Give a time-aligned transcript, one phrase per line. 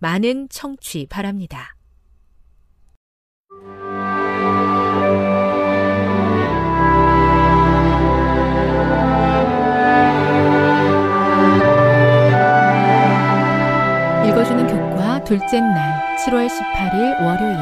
[0.00, 1.76] 많은 청취 바랍니다.
[14.26, 17.58] 읽어주는 교과 둘째 날 7월 18일 월요일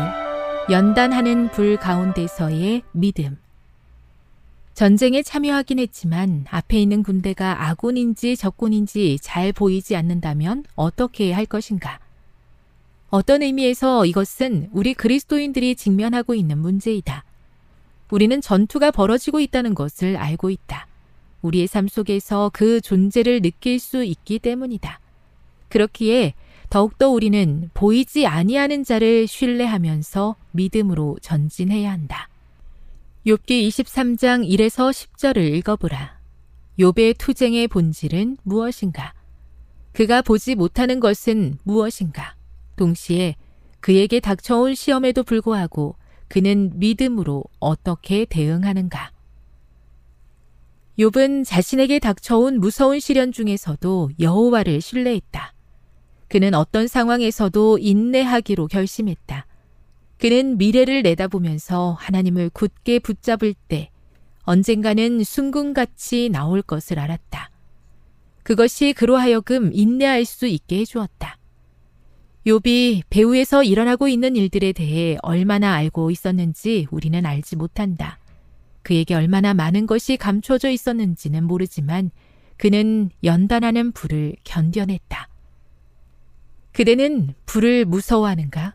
[0.71, 3.37] 연단하는 불 가운데서의 믿음
[4.75, 11.99] 전쟁에 참여하긴 했지만 앞에 있는 군대가 아군인지 적군인지 잘 보이지 않는다면 어떻게 할 것인가?
[13.11, 17.25] 어떤 의미에서 이것은 우리 그리스도인들이 직면하고 있는 문제이다.
[18.11, 20.87] 우리는 전투가 벌어지고 있다는 것을 알고 있다.
[21.43, 25.01] 우리의 삶 속에서 그 존재를 느낄 수 있기 때문이다.
[25.69, 26.35] 그렇기에
[26.69, 32.29] 더욱더 우리는 보이지 아니하는 자를 신뢰하면서 믿음으로 전진해야 한다.
[33.27, 36.19] 욥기 23장 1에서 10절을 읽어보라.
[36.79, 39.15] 욥의 투쟁의 본질은 무엇인가?
[39.93, 42.38] 그가 보지 못하는 것은 무엇인가?
[42.79, 43.37] 동시에
[43.81, 45.97] 그에게 닥쳐온 시험에도 불구하고
[46.29, 49.13] 그는 믿음으로 어떻게 대응하는가?
[50.99, 55.55] 욥은 자신에게 닥쳐온 무서운 시련 중에서도 여호와를 신뢰했다.
[56.29, 59.47] 그는 어떤 상황에서도 인내하기로 결심했다.
[60.19, 63.91] 그는 미래를 내다보면서 하나님을 굳게 붙잡을 때
[64.43, 67.51] 언젠가는 순금같이 나올 것을 알았다.
[68.43, 71.38] 그것이 그로 하여금 인내할 수 있게 해주었다.
[72.47, 78.19] 욥이 배후에서 일어나고 있는 일들에 대해 얼마나 알고 있었는지 우리는 알지 못한다.
[78.83, 82.11] 그에게 얼마나 많은 것이 감춰져 있었는지는 모르지만
[82.57, 85.29] 그는 연단하는 불을 견뎌냈다.
[86.73, 88.75] 그대는 불을 무서워하는가?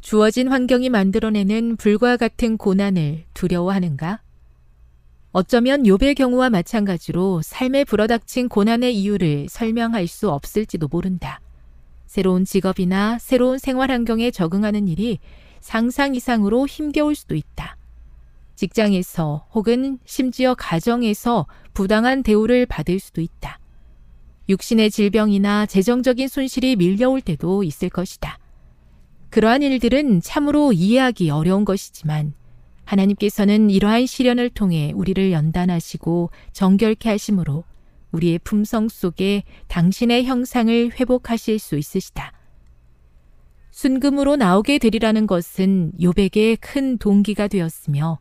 [0.00, 4.20] 주어진 환경이 만들어내는 불과 같은 고난을 두려워하는가?
[5.32, 11.40] 어쩌면 욥의 경우와 마찬가지로 삶에 불어닥친 고난의 이유를 설명할 수 없을지도 모른다.
[12.10, 15.20] 새로운 직업이나 새로운 생활 환경에 적응하는 일이
[15.60, 17.76] 상상 이상으로 힘겨울 수도 있다.
[18.56, 23.60] 직장에서 혹은 심지어 가정에서 부당한 대우를 받을 수도 있다.
[24.48, 28.40] 육신의 질병이나 재정적인 손실이 밀려올 때도 있을 것이다.
[29.28, 32.34] 그러한 일들은 참으로 이해하기 어려운 것이지만
[32.86, 37.62] 하나님께서는 이러한 시련을 통해 우리를 연단하시고 정결케 하심으로
[38.12, 42.32] 우리의 품성 속에 당신의 형상을 회복하실 수 있으시다.
[43.70, 48.18] 순금으로 나오게 되리라는 것은 요백의 큰 동기가 되었으며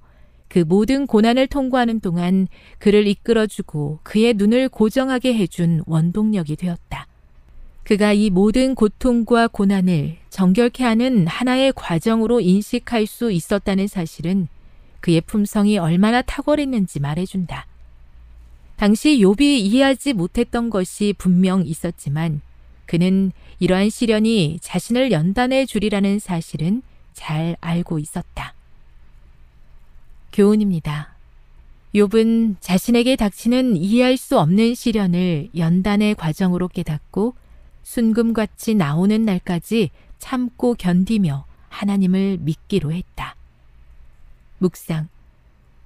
[0.48, 2.48] 그 모든 고난을 통과하는 동안
[2.80, 7.08] 그를 이끌어주고 그의 눈을 고정하게 해준 원동력이 되었다.
[7.84, 14.48] 그가 이 모든 고통과 고난을 정결케 하는 하나의 과정으로 인식할 수 있었다는 사실은
[15.02, 17.69] 그의 품성이 얼마나 탁월했는지 말해준다.
[18.80, 22.40] 당시 욥이 이해하지 못했던 것이 분명 있었지만
[22.86, 26.82] 그는 이러한 시련이 자신을 연단해 주리라는 사실은
[27.12, 28.54] 잘 알고 있었다.
[30.32, 31.14] 교훈입니다.
[31.94, 37.36] 욥은 자신에게 닥치는 이해할 수 없는 시련을 연단의 과정으로 깨닫고
[37.84, 39.90] 순금같이 나오는 날까지
[40.20, 43.36] 참고 견디며 하나님을 믿기로 했다.
[44.60, 45.10] 묵상.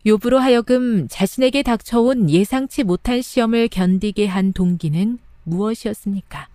[0.06, 6.50] 욥으로 하여금 자신에게 닥쳐온 예상치 못한 시험을 견디게 한 동기는 무엇이었습니까?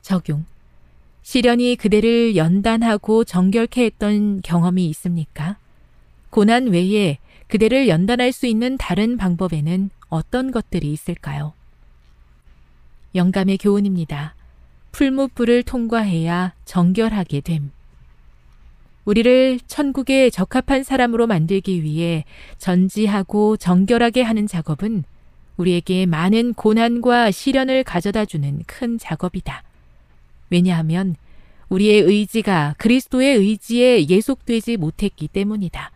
[0.00, 0.46] 적용.
[1.22, 5.58] 시련이 그대를 연단하고 정결케 했던 경험이 있습니까?
[6.30, 7.18] 고난 외에
[7.48, 11.52] 그대를 연단할 수 있는 다른 방법에는 어떤 것들이 있을까요?
[13.14, 14.34] 영감의 교훈입니다.
[14.92, 17.70] 풀무불을 통과해야 정결하게 됨.
[19.04, 22.24] 우리를 천국에 적합한 사람으로 만들기 위해
[22.58, 25.04] 전지하고 정결하게 하는 작업은
[25.56, 29.62] 우리에게 많은 고난과 시련을 가져다 주는 큰 작업이다.
[30.50, 31.16] 왜냐하면
[31.68, 35.90] 우리의 의지가 그리스도의 의지에 예속되지 못했기 때문이다.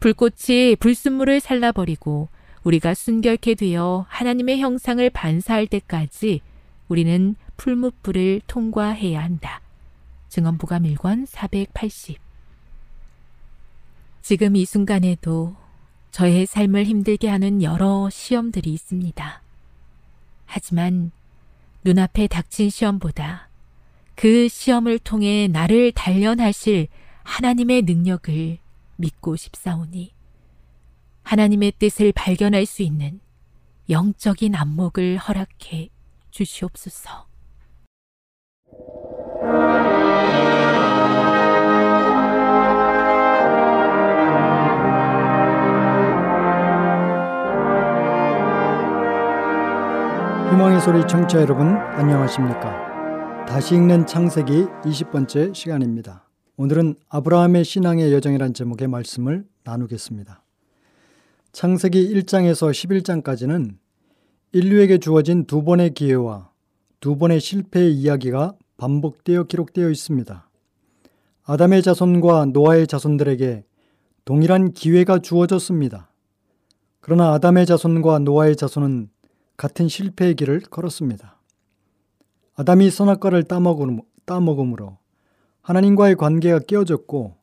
[0.00, 2.28] 불꽃이 불순물을 살라버리고
[2.64, 6.40] 우리가 순결케 되어 하나님의 형상을 반사할 때까지
[6.88, 9.60] 우리는 풀무불을 통과해야 한다.
[10.36, 12.18] 증언부가 밀권 480
[14.20, 15.56] 지금 이 순간에도
[16.10, 19.42] 저의 삶을 힘들게 하는 여러 시험들이 있습니다.
[20.44, 21.10] 하지만
[21.84, 23.48] 눈앞에 닥친 시험보다
[24.14, 26.88] 그 시험을 통해 나를 단련하실
[27.22, 28.58] 하나님의 능력을
[28.96, 30.12] 믿고 싶사오니
[31.22, 33.20] 하나님의 뜻을 발견할 수 있는
[33.88, 35.88] 영적인 안목을 허락해
[36.30, 37.26] 주시옵소서.
[50.50, 53.46] 희망의 소리 청취자 여러분 안녕하십니까?
[53.46, 56.28] 다시 읽는 창세기 20번째 시간입니다.
[56.56, 60.44] 오늘은 아브라함의 신앙의 여정이란 제목의 말씀을 나누겠습니다.
[61.50, 63.74] 창세기 1장에서 11장까지는
[64.52, 66.48] 인류에게 주어진 두 번의 기회와
[67.00, 70.48] 두 번의 실패의 이야기가 반복되어 기록되어 있습니다.
[71.44, 73.64] 아담의 자손과 노아의 자손들에게
[74.24, 76.08] 동일한 기회가 주어졌습니다.
[77.00, 79.10] 그러나 아담의 자손과 노아의 자손은
[79.56, 81.40] 같은 실패의 길을 걸었습니다.
[82.54, 84.98] 아담이 선악과를 따먹음으로
[85.62, 87.36] 하나님과의 관계가 깨어졌고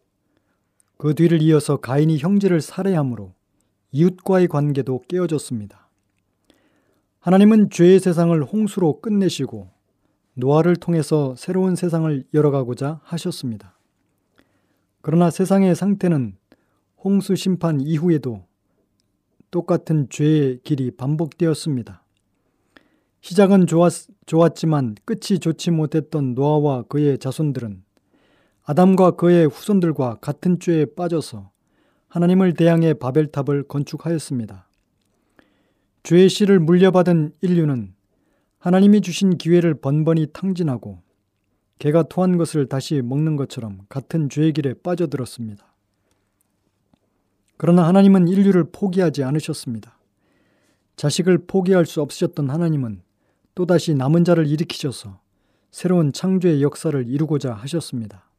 [0.98, 3.34] 그 뒤를 이어서 가인이 형제를 살해함으로
[3.92, 5.90] 이웃과의 관계도 깨어졌습니다.
[7.20, 9.70] 하나님은 죄의 세상을 홍수로 끝내시고
[10.36, 13.78] 노아를 통해서 새로운 세상을 열어가고자 하셨습니다.
[15.02, 16.38] 그러나 세상의 상태는
[16.98, 18.46] 홍수 심판 이후에도
[19.52, 22.03] 똑같은 죄의 길이 반복되었습니다.
[23.24, 27.82] 시작은 좋았, 좋았지만 끝이 좋지 못했던 노아와 그의 자손들은
[28.64, 31.50] 아담과 그의 후손들과 같은 죄에 빠져서
[32.10, 34.68] 하나님을 대항해 바벨탑을 건축하였습니다.
[36.04, 37.94] 죄의 씨를 물려받은 인류는
[38.60, 41.02] 하나님이 주신 기회를 번번이 탕진하고
[41.80, 45.66] 개가 토한 것을 다시 먹는 것처럼 같은 죄의 길에 빠져들었습니다.
[47.56, 49.98] 그러나 하나님은 인류를 포기하지 않으셨습니다.
[50.98, 53.02] 자식을 포기할 수 없으셨던 하나님은
[53.56, 55.20] 또다시 남은 자를 일으키셔서
[55.72, 58.30] 새로운 창조의 역사를 이루고자 하셨습니다.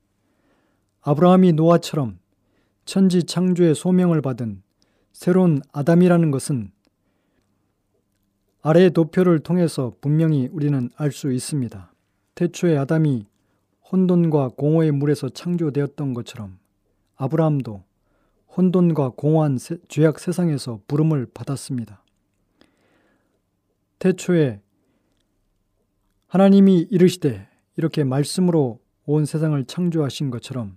[1.02, 2.18] 아브라함이 노아처럼
[2.85, 4.62] 천지 창조의 소명을 받은
[5.12, 6.71] 새로운 아담이라는 것은
[8.62, 11.92] 아래의 도표를 통해서 분명히 우리는 알 수 있습니다.
[12.35, 13.26] 태초에 아담이
[13.92, 16.59] 혼돈과 공허의 물에서 창조되었던 것처럼
[17.16, 17.85] 아브라함도
[18.56, 22.02] 혼돈과 공허한 죄악 세상에서 부름을 받았습니다.
[23.99, 24.61] 태초에
[26.26, 30.76] 하나님이 이르시되 이렇게 말씀으로 온 세상을 창조하신 것처럼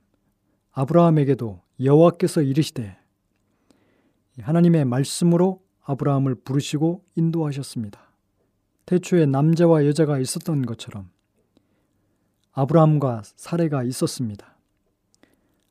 [0.72, 2.98] 아브라함에게도 여호와께서 이르시되
[4.42, 8.00] 하나님의 말씀으로 아브라함을 부르시고 인도하셨습니다.
[8.86, 11.10] 태초에 남자와 여자가 있었던 것처럼
[12.52, 14.58] 아브라함과 사례가 있었습니다.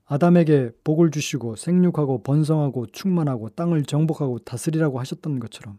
[0.07, 5.79] 아담에게 복을 주시고 생육하고 번성하고 충만하고 땅을 정복하고 다스리라고 하셨던 것처럼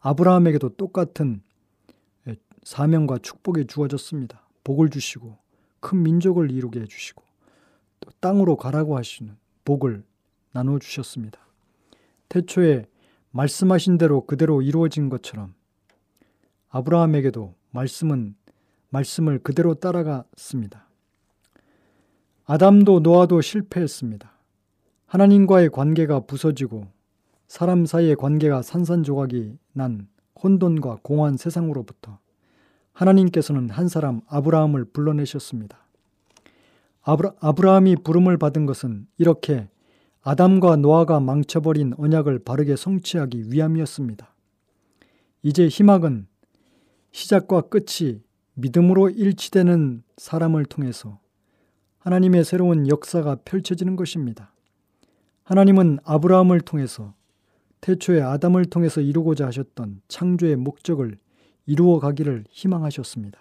[0.00, 1.42] 아브라함에게도 똑같은
[2.68, 4.42] 사명과 축복이 주어졌습니다.
[4.62, 5.38] 복을 주시고
[5.80, 7.24] 큰 민족을 이루게 해주시고
[8.00, 9.34] 또 땅으로 가라고 하시는
[9.64, 10.04] 복을
[10.52, 11.40] 나누어 주셨습니다.
[12.28, 12.84] 태초에
[13.30, 15.54] 말씀하신 대로 그대로 이루어진 것처럼
[16.68, 18.36] 아브라함에게도 말씀은
[18.90, 20.90] 말씀을 그대로 따라갔습니다.
[22.44, 24.30] 아담도 노아도 실패했습니다.
[25.06, 26.86] 하나님과의 관계가 부서지고
[27.46, 30.06] 사람 사이의 관계가 산산조각이 난
[30.42, 32.18] 혼돈과 공허한 세상으로부터
[32.98, 35.78] 하나님께서는 한 사람 아브라함을 불러내셨습니다.
[37.02, 39.68] 아브라, 아브라함이 부름을 받은 것은 이렇게
[40.22, 44.34] 아담과 노아가 망쳐버린 언약을 바르게 성취하기 위함이었습니다.
[45.42, 46.26] 이제 희망은
[47.12, 48.20] 시작과 끝이
[48.54, 51.20] 믿음으로 일치되는 사람을 통해서
[52.00, 54.52] 하나님의 새로운 역사가 펼쳐지는 것입니다.
[55.44, 57.14] 하나님은 아브라함을 통해서
[57.80, 61.16] 태초에 아담을 통해서 이루고자 하셨던 창조의 목적을
[61.68, 63.38] 이루어 가기를 희망하셨습니다.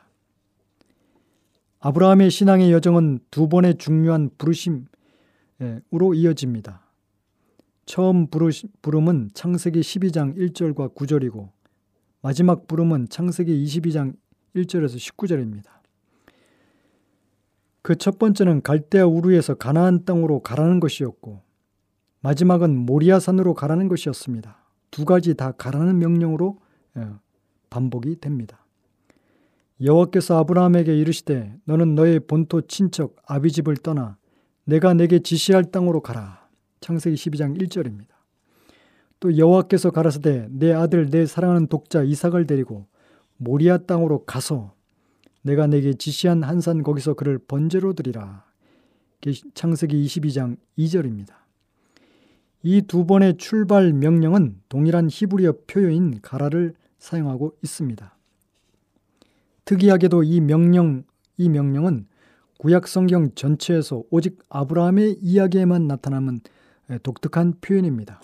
[1.79, 6.81] 아브라함의 신앙의 여정은 두 번의 중요한 부르심으로 이어집니다.
[7.85, 11.49] 처음 부름은 창세기 12장 1절과 9절이고
[12.21, 14.13] 마지막 부름은 창세기 22장
[14.53, 15.77] 1절에서 19절입니다.
[17.81, 21.41] 그 첫 번째는 갈대아 우르에서 가나안 땅으로 가라는 것이었고
[22.19, 24.57] 마지막은 모리아산으로 가라는 것이었습니다.
[24.91, 26.59] 두 가지 다 가라는 명령으로
[26.97, 27.07] 예,
[27.69, 28.65] 반복이 됩니다.
[29.81, 34.17] 여호와께서 아브라함에게 이르시되 너는 너의 본토 친척 아비집을 떠나
[34.65, 36.47] 내가 내게 지시할 땅으로 가라.
[36.81, 38.07] 창세기 12장 1절입니다.
[39.19, 42.87] 또 여호와께서 가라사대 내 아들 내 사랑하는 독자 이삭을 데리고
[43.37, 44.73] 모리아 땅으로 가서
[45.41, 48.45] 내가 내게 지시한 한산 거기서 그를 번제로 드리라.
[49.53, 51.33] 창세기 22장 2절입니다.
[52.63, 58.15] 이 두 번의 출발 명령은 동일한 히브리어 표현인 가라를 사용하고 있습니다.
[59.65, 61.03] 특이하게도 이 명령,
[61.37, 62.07] 이 명령은
[62.57, 66.39] 구약 성경 전체에서 오직 아브라함의 이야기에만 나타나는
[67.03, 68.21] 독특한 표현입니다.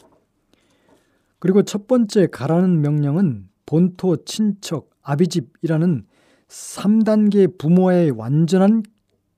[1.39, 6.06] 그리고 첫 번째 가라는 명령은 본토, 친척, 아비집이라는
[6.48, 8.84] 3단계 부모의 완전한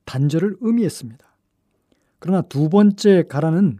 [0.05, 1.25] 단절을 의미했습니다.
[2.19, 3.79] 그러나 두 번째 가라는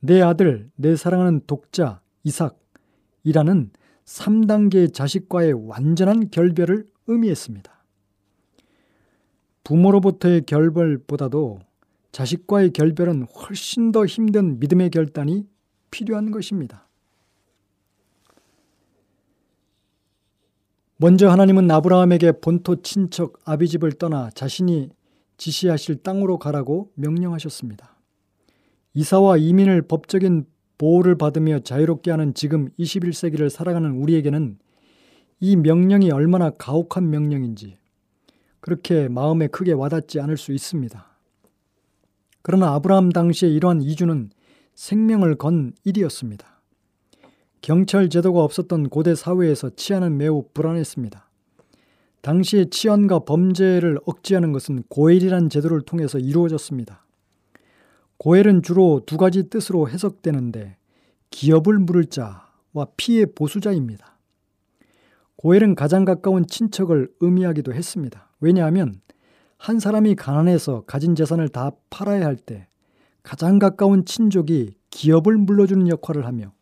[0.00, 3.70] 내 아들, 내 사랑하는 독자 이삭이라는
[4.10, 7.72] 3단계 자식과의 완전한 결별을 의미했습니다.
[9.62, 11.60] 부모로부터의 결별보다도
[12.10, 15.46] 자식과의 결별은 훨씬 더 힘든 믿음의 결단이
[15.92, 16.88] 필요한 것입니다.
[20.96, 24.90] 먼저 하나님은 아브라함에게 본토 친척 아비집을 떠나 자신이
[25.36, 27.96] 지시하실 땅으로 가라고 명령하셨습니다.
[28.94, 30.46] 이사와 이민을 법적인
[30.80, 34.58] 보호를 받으며 자유롭게 하는 지금 21세기를 살아가는 우리에게는
[35.38, 37.76] 이 명령이 얼마나 가혹한 명령인지
[38.60, 41.06] 그렇게 마음에 크게 와닿지 않을 수 있습니다.
[42.40, 44.30] 그러나 아브라함 당시에 이러한 이주는
[44.74, 46.46] 생명을 건 일이었습니다.
[47.60, 51.28] 경찰 제도가 없었던 고대 사회에서 치안은 매우 불안했습니다.
[52.22, 57.04] 당시의 치안과 범죄를 억제하는 것은 고엘이란 제도를 통해서 이루어졌습니다.
[58.20, 60.76] 고엘은 주로 두 가지 뜻으로 해석되는데
[61.30, 64.18] 기업을 물을 자와 피해 보수자입니다.
[65.36, 68.30] 고엘은 가장 가까운 친척을 의미하기도 했습니다.
[68.38, 69.00] 왜냐하면
[69.56, 72.66] 한 사람이 가난해서 가진 재산을 다 팔아야 할 때
[73.22, 76.52] 가장 가까운 친족이 기업을 물러주는 역할을 하며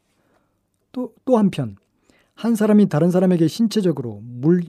[0.93, 1.75] 또, 또 한편
[2.35, 4.63] 한 사람이 다른 사람에게 신체적으로 물,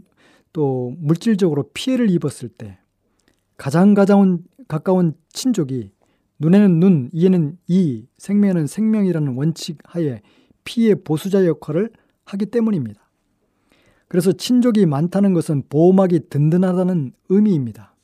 [0.54, 2.80] 또 물질적으로 피해를 입었을 때
[3.58, 5.92] 가장 가까운, 가까운 친족이
[6.40, 10.22] 눈에는 눈, 이에는 이, 생명에는 생명이라는 원칙 하에
[10.64, 11.90] 피해 보수자 역할을
[12.26, 13.10] 하기 때문입니다.
[14.08, 17.96] 그래서 친족이 많다는 것은 보호막이 든든하다는 의미입니다.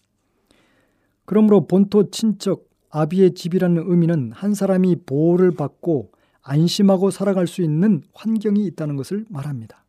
[1.26, 6.12] 그러므로 본토 친척 아비의 집이라는 의미는 한 사람이 보호를 받고
[6.42, 9.84] 안심하고 살아갈 수 있는 환경이 있다는 것을 말합니다.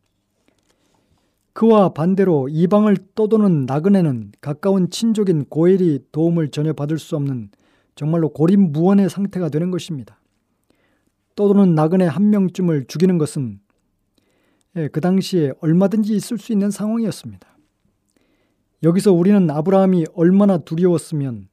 [1.53, 7.49] 그와 반대로 이방을 떠도는 나그네는 가까운 친족인 고엘이 도움을 전혀 받을 수 없는
[7.97, 10.21] 정말로 고립무원의 상태가 되는 것입니다.
[11.35, 13.59] 떠도는 나그네 한 명쯤을 죽이는 것은
[14.77, 17.57] 예, 그 당시에 얼마든지 있을 수 있는 상황이었습니다.
[18.83, 21.47] 여기서 우리는 아브라함이 얼마나 두려웠으면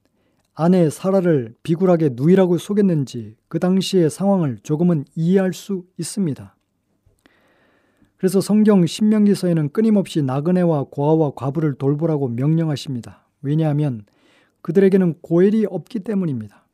[0.53, 6.55] 아내 사라를 비굴하게 누이라고 속였는지 그 당시의 상황을 조금은 이해할 수 있습니다.
[8.19, 13.27] 그래서 성경 신명기서에는 끊임없이 나그네와 고아와 과부를 돌보라고 명령하십니다.
[13.41, 14.05] 왜냐하면
[14.65, 16.65] 그들에게는 고엘이 없기 때문입니다.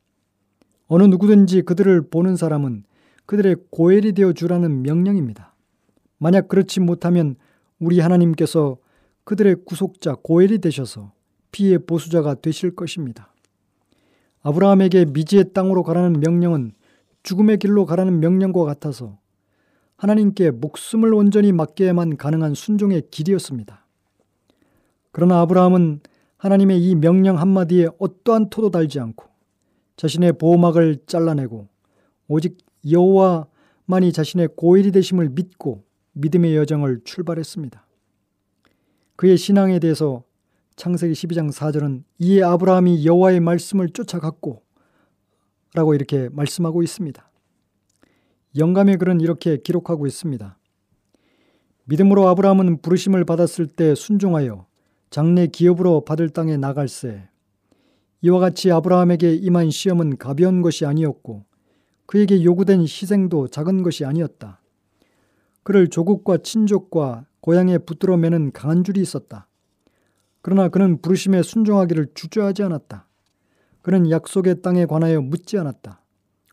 [0.86, 2.84] 어느 누구든지 그들을 보는 사람은
[3.26, 5.56] 그들의 고엘이 되어 주라는 명령입니다.
[6.18, 7.34] 만약 그렇지 못하면
[7.80, 8.76] 우리 하나님께서
[9.24, 11.12] 그들의 구속자 고엘이 되셔서
[11.50, 13.34] 피의 보수자가 되실 것입니다.
[14.42, 16.72] 아브라함에게 미지의 땅으로 가라는 명령은
[17.24, 19.18] 죽음의 길로 가라는 명령과 같아서
[19.96, 23.84] 하나님께 목숨을 온전히 맡겨야만 가능한 순종의 길이었습니다.
[25.10, 26.00] 그러나 아브라함은
[26.40, 29.26] 하나님의 이 명령 한마디에 어떠한 토도 달지 않고
[29.96, 31.68] 자신의 보호막을 잘라내고
[32.28, 32.56] 오직
[32.90, 37.86] 여호와만이 자신의 고일이 되심을 믿고 믿음의 여정을 출발했습니다.
[39.16, 40.24] 그의 신앙에 대해서
[40.76, 44.62] 창세기 12장 4절은 이에 아브라함이 여호와의 말씀을 쫓아갔고
[45.74, 47.30] 라고 이렇게 말씀하고 있습니다.
[48.56, 50.58] 영감의 글은 이렇게 기록하고 있습니다.
[51.84, 54.69] 믿음으로 아브라함은 부르심을 받았을 때 순종하여
[55.10, 57.28] 장래 기업으로 받을 땅에 나갈새
[58.22, 61.44] 이와 같이 아브라함에게 임한 시험은 가벼운 것이 아니었고
[62.06, 64.60] 그에게 요구된 희생도 작은 것이 아니었다.
[65.64, 69.48] 그를 조국과 친족과 고향에 붙들어 매는 강한 줄이 있었다.
[70.42, 73.06] 그러나 그는 부르심에 순종하기를 주저하지 않았다.
[73.82, 76.02] 그는 약속의 땅에 관하여 묻지 않았다.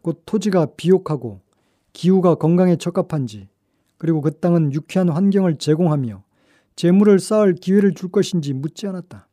[0.01, 1.41] 곧 토지가 비옥하고
[1.93, 3.49] 기후가 건강에 적합한지
[3.97, 6.23] 그리고 그 땅은 유쾌한 환경을 제공하며
[6.77, 9.27] 재물을 쌓을 기회를 줄 것인지 묻지 않았다.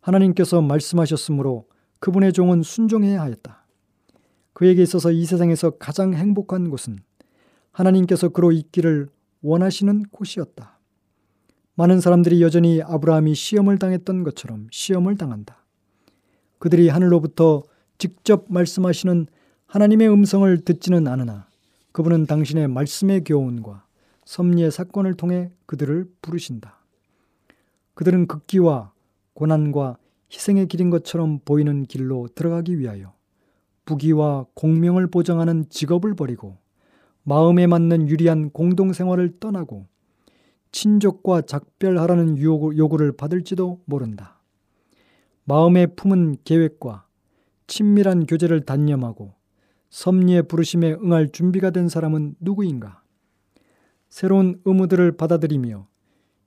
[0.00, 1.66] 하나님께서 말씀하셨으므로
[2.00, 3.66] 그분의 종은 순종해야 하였다.
[4.54, 6.98] 그에게 있어서 이 세상에서 가장 행복한 곳은
[7.72, 9.08] 하나님께서 그로 있기를
[9.42, 10.78] 원하시는 곳이었다.
[11.74, 15.62] 많은 사람들이 여전히 아브라함이 시험을 당했던 것처럼 시험을 당한다.
[16.58, 17.64] 그들이 하늘로부터
[17.98, 19.26] 직접 말씀하시는
[19.66, 21.48] 하나님의 음성을 듣지는 않으나
[21.92, 23.85] 그분은 당신의 말씀의 교훈과
[24.26, 26.78] 섭리의 사건을 통해 그들을 부르신다.
[27.94, 28.92] 그들은 극기와
[29.32, 29.96] 고난과
[30.30, 33.14] 희생의 길인 것처럼 보이는 길로 들어가기 위하여
[33.84, 36.58] 부귀와 공명을 보장하는 직업을 버리고
[37.22, 39.86] 마음에 맞는 유리한 공동생활을 떠나고
[40.72, 44.40] 친족과 작별하라는 요구를 받을지도 모른다.
[45.44, 47.06] 마음에 품은 계획과
[47.68, 49.34] 친밀한 교제를 단념하고
[49.90, 53.05] 섭리의 부르심에 응할 준비가 된 사람은 누구인가?
[54.16, 55.86] 새로운 의무들을 받아들이며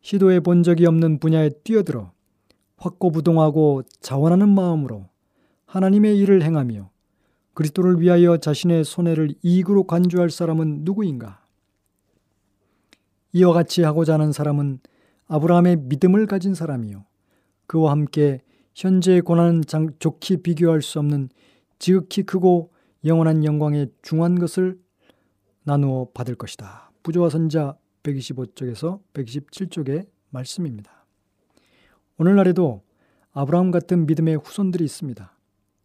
[0.01, 2.11] 시도해 본 적이 없는 분야에 뛰어들어
[2.77, 5.07] 확고부동하고 자원하는 마음으로
[5.67, 6.89] 하나님의 일을 행하며
[7.53, 11.45] 그리스도를 위하여 자신의 손해를 이익으로 간주할 사람은 누구인가?
[13.33, 14.79] 이와 같이 하고자 하는 사람은
[15.27, 17.05] 아브라함의 믿음을 가진 사람이요.
[17.67, 18.41] 그와 함께
[18.73, 21.29] 현재의 고난은 장, 좋게 비교할 수 없는
[21.77, 22.71] 지극히 크고
[23.05, 24.79] 영원한 영광의 중한 것을
[25.65, 26.88] 나누어 받을 것이다.
[27.03, 31.05] 부조와 선자 125쪽에서 127쪽의 말씀입니다.
[32.17, 32.81] 오늘날에도
[33.31, 35.31] 아브라함 같은 믿음의 후손들이 있습니다.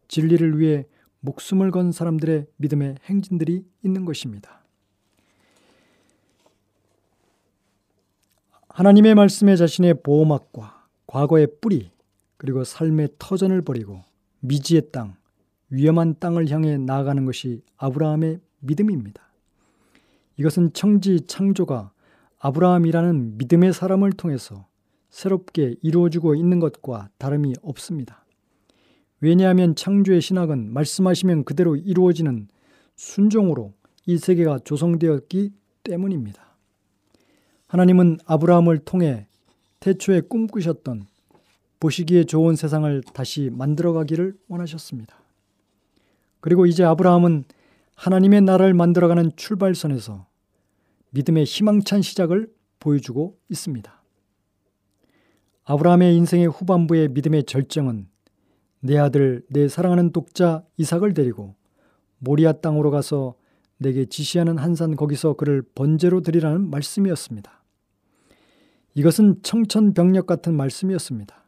[0.07, 0.85] 진리를 위해
[1.21, 4.63] 목숨을 건 사람들의 믿음의 행진들이 있는 것입니다.
[8.69, 11.91] 하나님의 말씀에 자신의 보호막과 과거의 뿌리
[12.37, 14.01] 그리고 삶의 터전을 버리고
[14.41, 15.15] 미지의 땅,
[15.69, 19.23] 위험한 땅을 향해 나아가는 것이 아브라함의 믿음입니다.
[20.37, 21.91] 이것은 청지 창조가
[22.39, 24.67] 아브라함이라는 믿음의 사람을 통해서
[25.09, 28.25] 새롭게 이루어지고 있는 것과 다름이 없습니다.
[29.21, 32.47] 왜냐하면 창조의 신학은 말씀하시면 그대로 이루어지는
[32.95, 33.73] 순종으로
[34.05, 36.45] 이 세계가 조성되었기 때문입니다.
[37.67, 39.27] 하나님은 아브라함을 통해
[39.79, 41.07] 태초에 꿈꾸셨던
[41.79, 45.15] 보시기에 좋은 세상을 다시 만들어가기를 원하셨습니다.
[46.39, 47.45] 그리고 이제 아브라함은
[47.95, 50.27] 하나님의 나라를 만들어가는 출발선에서
[51.11, 54.03] 믿음의 희망찬 시작을 보여주고 있습니다.
[55.63, 58.07] 아브라함의 인생의 후반부의 믿음의 절정은
[58.81, 61.55] 내 아들, 내 사랑하는 독자 이삭을 데리고
[62.19, 63.35] 모리아 땅으로 가서
[63.77, 67.63] 내게 지시하는 한산 거기서 그를 번제로 드리라는 말씀이었습니다.
[68.93, 71.43] 이것은 청천벽력 같은 말씀이었습니다.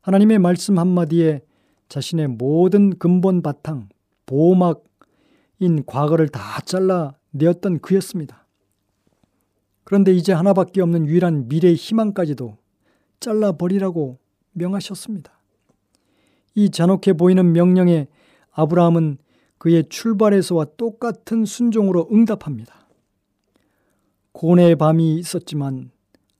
[0.00, 1.40] 하나님의 말씀 한마디에
[1.88, 3.88] 자신의 모든 근본 바탕,
[4.26, 4.84] 보호막
[5.58, 8.46] 인 과거를 다 잘라 내었던 그였습니다.
[9.84, 12.58] 그런데 이제 하나밖에 없는 유일한 미래의 희망까지도
[13.20, 14.18] 잘라버리라고
[14.52, 15.32] 명하셨습니다.
[16.54, 18.08] 이 잔혹해 보이는 명령에
[18.50, 19.18] 아브라함은
[19.58, 22.88] 그의 출발에서와 똑같은 순종으로 응답합니다.
[24.32, 25.90] 고뇌의 밤이 있었지만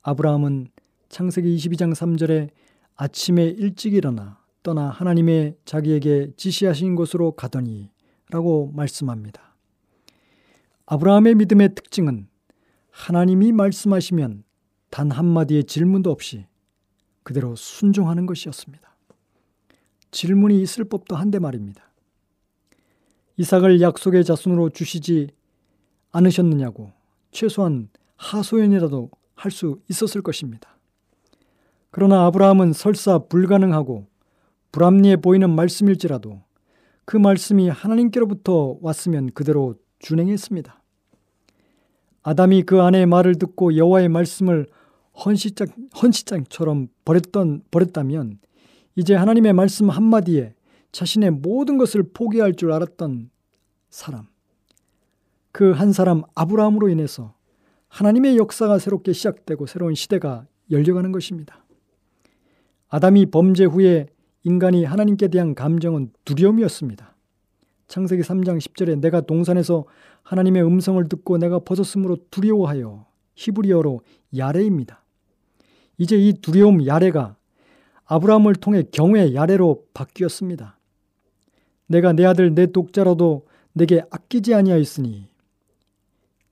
[0.02, 0.68] 아브라함은
[1.08, 2.50] 창세기 22장 3절에
[2.96, 7.90] 아침에 일찍 일어나 떠나 하나님의 자기에게 지시하신 곳으로 가더니
[8.30, 9.54] 라고 말씀합니다.
[10.86, 12.28] 아브라함의 믿음의 특징은
[12.90, 14.44] 하나님이 말씀하시면
[14.90, 16.46] 단 한마디의 질문도 없이
[17.22, 18.96] 그대로 순종하는 것이었습니다.
[20.10, 21.82] 질문이 있을 법도 한데 말입니다.
[23.36, 25.28] 이삭을 약속의 자손으로 주시지
[26.12, 26.92] 않으셨느냐고
[27.32, 30.76] 최소한 하소연이라도 할 수 있었을 것입니다.
[31.90, 34.06] 그러나 아브라함은 설사 불가능하고
[34.72, 36.42] 불합리해 보이는 말씀일지라도
[37.06, 40.82] 그 말씀이 하나님께로부터 왔으면 그대로 준행했습니다.
[42.22, 44.66] 아담이 그 아내의 말을 듣고 여호와의 말씀을
[45.24, 45.68] 헌시장,
[46.02, 48.40] 헌시장처럼 버렸던, 버렸다면
[48.96, 50.54] 이제 하나님의 말씀 한마디에
[50.90, 53.30] 자신의 모든 것을 포기할 줄 알았던
[53.88, 54.26] 사람.
[55.52, 57.34] 그 한 사람 아브라함으로 인해서
[57.88, 61.64] 하나님의 역사가 새롭게 시작되고 새로운 시대가 열려가는 것입니다.
[62.88, 64.08] 아담이 범죄 후에
[64.46, 67.16] 인간이 하나님께 대한 감정은 두려움이었습니다.
[67.88, 69.86] 창세기 3장 10절에 내가 동산에서
[70.22, 74.02] 하나님의 음성을 듣고 내가 벗었으므로 두려워하여 히브리어로
[74.36, 75.02] 야레입니다.
[75.98, 77.34] 이제 이 두려움 야레가
[78.04, 80.78] 아브라함을 통해 경외 야레로 바뀌었습니다.
[81.88, 85.28] 내가 내 아들 내 독자로도 내게 아끼지 아니하였으니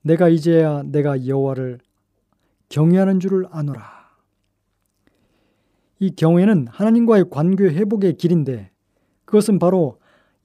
[0.01, 1.79] 내가 이제야 내가 여호와를
[2.67, 3.94] 경외하는 줄을 아노라.
[5.99, 8.71] 이 경외는 하나님과의 관계 회복의 길인데
[9.25, 9.99] 그것은 바로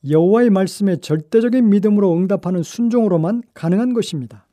[0.09, 4.47] 여호와의 말씀에 절대적인 믿음으로 응답하는 순종으로만 가능한 것입니다.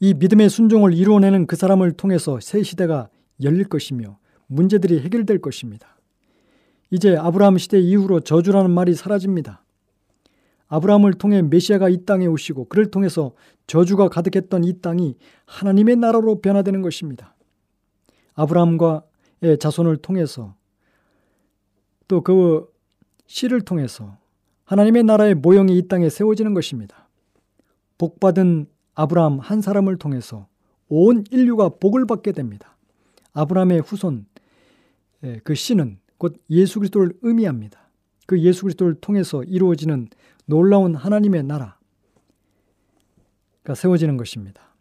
[0.00, 3.08] 이 믿음의 순종을 이루어내는 그 사람을 통해서 새 시대가
[3.42, 5.96] 열릴 것이며 문제들이 해결될 것입니다.
[6.90, 9.64] 이제 아브라함 시대 이후로 저주라는 말이 사라집니다.
[10.68, 13.32] 아브라함을 통해 메시아가 이 땅에 오시고 그를 통해서
[13.66, 17.34] 저주가 가득했던 이 땅이 하나님의 나라로 변화되는 것입니다.
[18.34, 19.02] 아브라함과의
[19.54, 20.56] 자손을 통해서
[22.08, 22.68] 또 그
[23.26, 24.16] 씨를 통해서
[24.64, 27.08] 하나님의 나라의 모형이 이 땅에 세워지는 것입니다.
[27.98, 30.48] 복받은 아브라함 한 사람을 통해서
[30.88, 32.76] 온 인류가 복을 받게 됩니다.
[33.32, 34.26] 아브라함의 후손
[35.44, 37.80] 그 씨는 곧 예수 그리스도를 의미합니다.
[38.26, 40.08] 그 예수 그리스도를 통해서 이루어지는
[40.46, 41.76] 놀라운 하나님의 나라가
[43.74, 44.74] 세워지는 것입니다.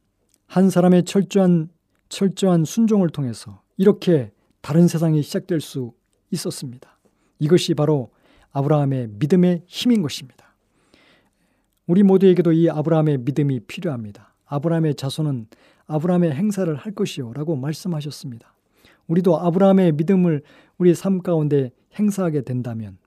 [0.48, 1.70] 한 사람의 철저한
[2.10, 4.32] 철저한 순종을 통해서 이렇게
[4.66, 5.94] 다른 세상이 시작될 수
[6.32, 6.98] 있었습니다.
[7.38, 8.10] 이것이 바로
[8.52, 10.56] 아브라함의 믿음의 힘인 것입니다.
[11.86, 14.34] 우리 모두에게도 이 아브라함의 믿음이 필요합니다.
[14.48, 15.46] 아브라함의 자손은
[15.86, 18.56] 아브라함의 행사를 할 것이요 라고 말씀하셨습니다.
[19.06, 20.42] 우리도 아브라함의 믿음을
[20.80, 22.98] 우리 삶 가운데 행사하게 된다면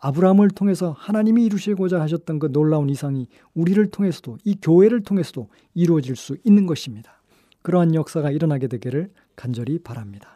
[0.00, 6.36] 아브라함을 통해서 하나님이 이루시고자 하셨던 그 놀라운 이상이 우리를 통해서도 이 교회를 통해서도 이루어질 수
[6.42, 7.22] 있는 것입니다.
[7.62, 10.35] 그러한 역사가 일어나게 되기를 간절히 바랍니다.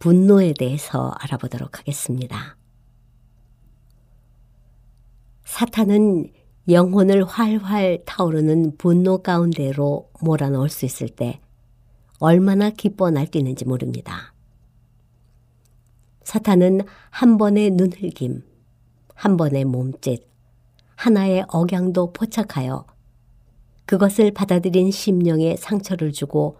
[0.00, 2.56] 분노에 대해서 알아보도록 하겠습니다.
[5.44, 6.32] 사탄은
[6.70, 11.40] 영혼을 활활 타오르는 분노 가운데로 몰아넣을 수 있을 때
[12.18, 14.32] 얼마나 기뻐 날뛰는지 모릅니다.
[16.22, 18.42] 사탄은 한 번의 눈흘김,
[19.14, 20.26] 한 번의 몸짓,
[20.96, 22.86] 하나의 억양도 포착하여
[23.84, 26.56] 그것을 받아들인 심령에 상처를 주고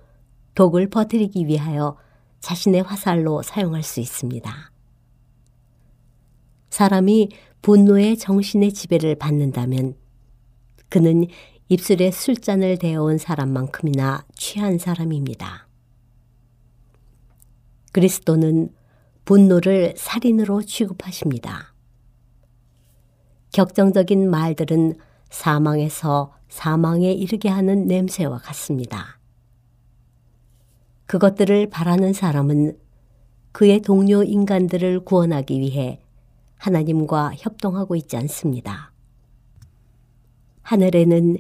[0.55, 1.97] 독을 퍼뜨리기 위하여
[2.41, 4.73] 자신의 화살로 사용할 수 있습니다.
[6.71, 7.29] 사람이
[7.63, 9.95] 분노의 정신의 지배를 받는다면
[10.89, 11.27] 그는
[11.69, 15.69] 입술에 술잔을 대어온 사람만큼이나 취한 사람입니다.
[17.93, 18.71] 그리스도는
[19.25, 21.75] 분노를 살인으로 취급하십니다.
[23.53, 24.99] 격정적인 말들은
[25.29, 29.20] 사망에서 사망에 이르게 하는 냄새와 같습니다.
[31.11, 32.79] 그것들을 바라는 사람은
[33.51, 35.99] 그의 동료 인간들을 구원하기 위해
[36.57, 38.93] 하나님과 협동하고 있지 않습니다.
[40.63, 41.39] 하늘에는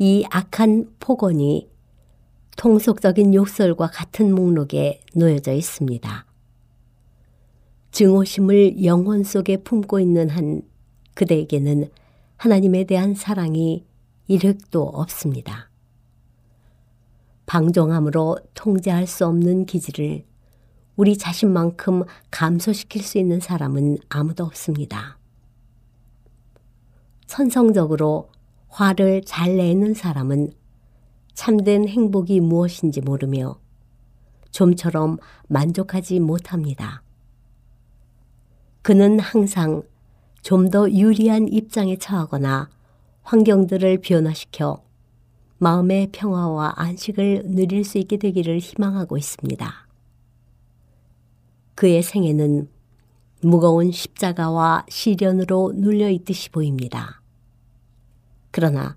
[0.00, 1.70] 이 악한 폭언이
[2.56, 6.26] 통속적인 욕설과 같은 목록에 놓여져 있습니다.
[7.92, 10.62] 증오심을 영혼 속에 품고 있는 한
[11.14, 11.90] 그대에게는
[12.38, 13.86] 하나님에 대한 사랑이
[14.26, 15.71] 일획도 없습니다.
[17.46, 20.24] 방종함으로 통제할 수 없는 기질을
[20.96, 25.18] 우리 자신만큼 감소시킬 수 있는 사람은 아무도 없습니다.
[27.26, 28.30] 선성적으로
[28.68, 30.52] 화를 잘 내는 사람은
[31.34, 33.58] 참된 행복이 무엇인지 모르며
[34.50, 37.02] 좀처럼 만족하지 못합니다.
[38.82, 39.82] 그는 항상
[40.42, 42.68] 좀 더 유리한 입장에 처하거나
[43.22, 44.82] 환경들을 변화시켜
[45.62, 49.86] 마음의 평화와 안식을 누릴 수 있게 되기를 희망하고 있습니다.
[51.76, 52.68] 그의 생애는
[53.42, 57.22] 무거운 십자가와 시련으로 눌려 있듯이 보입니다.
[58.50, 58.96] 그러나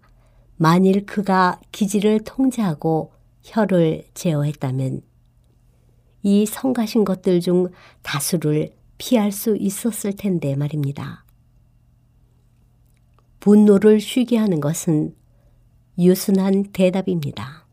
[0.55, 5.03] 만일 그가 기지를 통제하고 혀를 제어했다면
[6.23, 7.67] 이 성가신 것들 중
[8.01, 11.25] 다수를 피할 수 있었을 텐데 말입니다.
[13.39, 15.13] 분노를 쉬게 하는 것은
[15.97, 17.65] 유순한 대답입니다.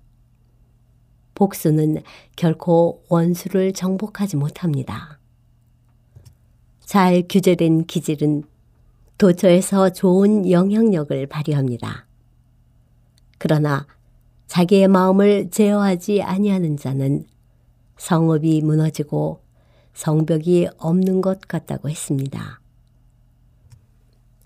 [1.35, 2.03] 복수는
[2.37, 5.19] 결코 원수를 정복하지 못합니다.
[6.81, 8.45] 잘 규제된 기질은
[9.19, 12.07] 도처에서 좋은 영향력을 발휘합니다.
[13.39, 13.87] 그러나
[14.47, 17.25] 자기의 마음을 제어하지 아니하는 자는
[17.97, 19.43] 성읍이 무너지고
[19.95, 22.61] 성벽이 없는 것 같다고 했습니다.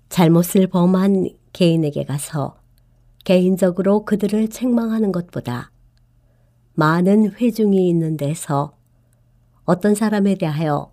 [0.08, 2.56] 잘못을 범한 개인에게 가서
[3.26, 5.72] 개인적으로 그들을 책망하는 것보다
[6.74, 8.76] 많은 회중이 있는 데서
[9.64, 10.92] 어떤 사람에 대하여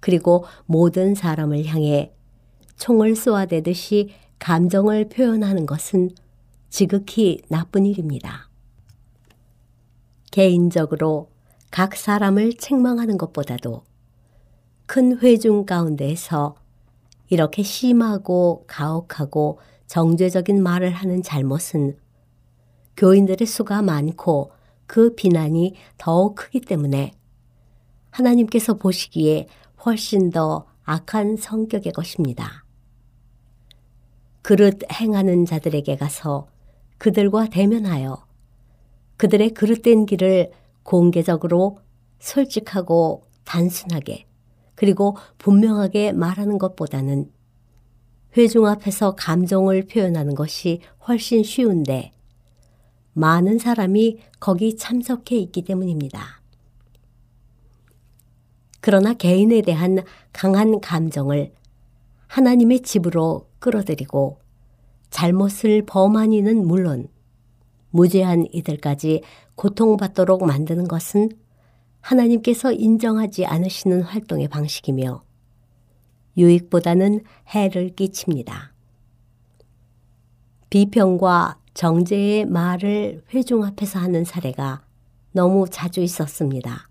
[0.00, 2.12] 그리고 모든 사람을 향해
[2.76, 6.10] 총을 쏘아대듯이 감정을 표현하는 것은
[6.70, 8.48] 지극히 나쁜 일입니다.
[10.32, 11.30] 개인적으로
[11.70, 13.84] 각 사람을 책망하는 것보다도
[14.86, 16.56] 큰 회중 가운데에서
[17.28, 21.98] 이렇게 심하고 가혹하고 정죄적인 말을 하는 잘못은
[22.96, 24.52] 교인들의 수가 많고
[24.86, 27.10] 그 비난이 더욱 크기 때문에
[28.10, 29.48] 하나님께서 보시기에
[29.84, 32.64] 훨씬 더 악한 성격의 것입니다.
[34.42, 36.46] 그릇 행하는 자들에게 가서
[36.98, 38.24] 그들과 대면하여
[39.16, 40.52] 그들의 그릇된 길을
[40.84, 41.80] 공개적으로
[42.20, 44.28] 솔직하고 단순하게
[44.76, 47.39] 그리고 분명하게 말하는 것보다는
[48.36, 52.12] 회중 앞에서 감정을 표현하는 것이 훨씬 쉬운데
[53.12, 56.40] 많은 사람이 거기 참석해 있기 때문입니다.
[58.80, 59.98] 그러나 개인에 대한
[60.32, 61.52] 강한 감정을
[62.28, 64.38] 하나님의 집으로 끌어들이고
[65.10, 67.08] 잘못을 범한 이는 물론
[67.90, 69.22] 무죄한 이들까지
[69.56, 71.30] 고통받도록 만드는 것은
[72.00, 75.22] 하나님께서 인정하지 않으시는 활동의 방식이며
[76.36, 78.72] 유익보다는 해를 끼칩니다.
[80.70, 84.82] 비평과 정제의 말을 회중 앞에서 하는 사례가
[85.32, 86.88] 너무 자주 있었습니다.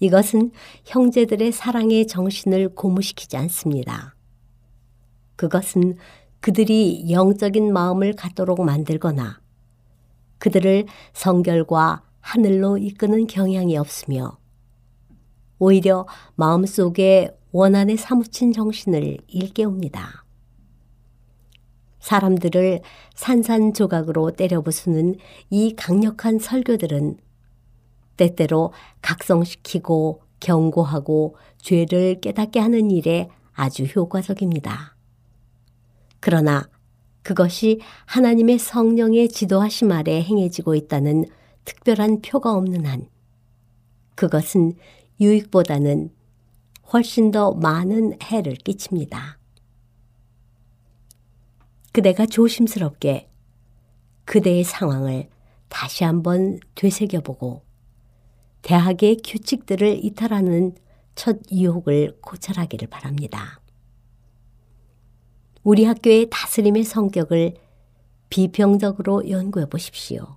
[0.00, 0.52] 이것은
[0.84, 4.14] 형제들의 사랑의 정신을 고무시키지 않습니다.
[5.36, 5.96] 그것은
[6.40, 9.40] 그들이 영적인 마음을 갖도록 만들거나
[10.38, 14.38] 그들을 성결과 하늘로 이끄는 경향이 없으며
[15.58, 20.24] 오히려 마음속에 원한에 사무친 정신을 일깨웁니다.
[22.00, 22.80] 사람들을
[23.14, 25.16] 산산조각으로 때려부수는
[25.50, 27.18] 이 강력한 설교들은
[28.16, 34.96] 때때로 각성시키고 경고하고 죄를 깨닫게 하는 일에 아주 효과적입니다.
[36.20, 36.68] 그러나
[37.22, 41.26] 그것이 하나님의 성령의 지도하심 아래 행해지고 있다는
[41.64, 43.08] 특별한 표가 없는 한
[44.14, 44.74] 그것은
[45.20, 46.10] 유익보다는
[46.92, 49.38] 훨씬 더 많은 해를 끼칩니다.
[51.92, 53.28] 그대가 조심스럽게
[54.24, 55.28] 그대의 상황을
[55.68, 57.62] 다시 한번 되새겨보고
[58.62, 60.76] 대학의 규칙들을 이탈하는
[61.14, 63.60] 첫 유혹을 고찰하기를 바랍니다.
[65.62, 67.54] 우리 학교의 다스림의 성격을
[68.30, 70.36] 비평적으로 연구해 보십시오.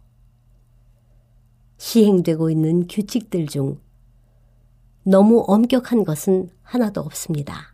[1.77, 3.79] 시행되고 있는 규칙들 중
[5.03, 7.73] 너무 엄격한 것은 하나도 없습니다.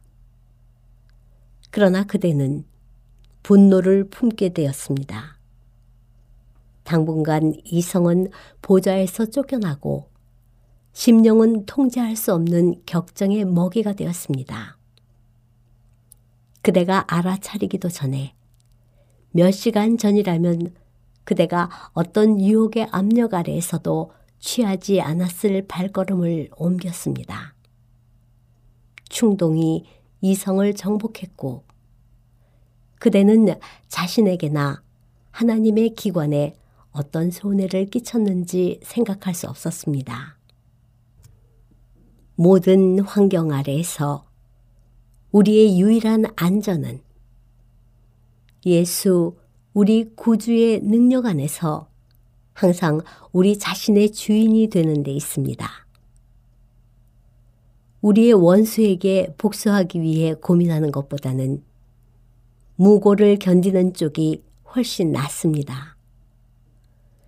[1.72, 2.66] 그러나 그대는
[3.44, 5.38] 분노를 품게 되었습니다.
[6.84, 8.30] 당분간 이성은
[8.62, 10.10] 보좌에서 쫓겨나고
[10.94, 14.78] 심령은 통제할 수 없는 격정의 먹이가 되었습니다.
[16.62, 18.34] 그대가 알아차리기도 전에
[19.32, 20.74] 몇 시간 전이라면
[21.26, 27.56] 그대가 어떤 유혹의 압력 아래에서도 취하지 않았을 발걸음을 옮겼습니다.
[29.10, 29.86] 충동이
[30.22, 31.64] 이성을 정복했고
[33.00, 34.84] 그대는 자신에게나
[35.32, 36.56] 하나님의 기관에
[36.92, 40.38] 어떤 손해를 끼쳤는지 생각할 수 없었습니다.
[42.36, 44.28] 모든 환경 아래에서
[45.32, 47.02] 우리의 유일한 안전은
[48.66, 49.38] 예수
[49.74, 51.87] 우리 구주의 능력 안에서
[52.58, 55.70] 항상 우리 자신의 주인이 되는 데 있습니다.
[58.02, 61.64] 우리의 원수에게 복수하기 위해 고민하는 것보다는
[62.76, 64.44] 무고를 견디는 쪽이
[64.74, 65.98] 훨씬 낫습니다.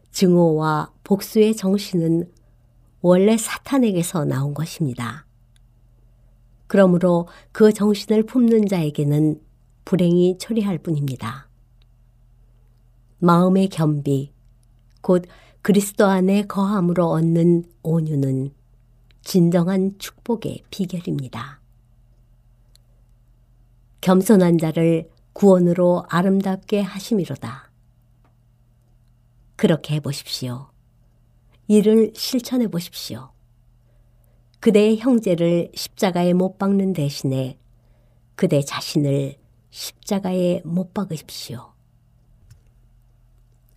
[0.09, 2.31] 증오와 복수의 정신은
[3.01, 5.27] 원래 사탄에게서 나온 것입니다.
[6.65, 9.39] 그러므로 그 정신을 품는 자에게는
[9.85, 11.47] 불행이 초래할 뿐입니다.
[13.19, 14.33] 마음의 겸비,
[15.01, 15.25] 곧
[15.61, 18.53] 그리스도 안에 거함으로 얻는 온유는
[19.21, 21.59] 진정한 축복의 비결입니다.
[24.01, 27.69] 겸손한 자를 구원으로 아름답게 하심이로다.
[29.55, 30.71] 그렇게 해보십시오.
[31.67, 33.31] 이를 실천해 보십시오.
[34.59, 37.57] 그대의 형제를 십자가에 못 박는 대신에
[38.35, 39.35] 그대 자신을
[39.69, 41.68] 십자가에 못 박으십시오.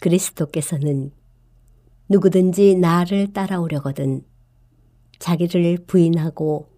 [0.02, 1.12] 그리스도께서는
[2.08, 4.24] 누구든지 나를 따라오려거든
[5.18, 6.68] 자기를 부인하고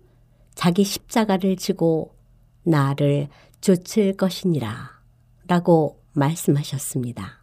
[0.55, 2.15] 자기 십자가를 지고
[2.63, 3.29] 나를
[3.61, 4.91] 쫓을 것이니라
[5.49, 7.43] 라고 말씀하셨습니다.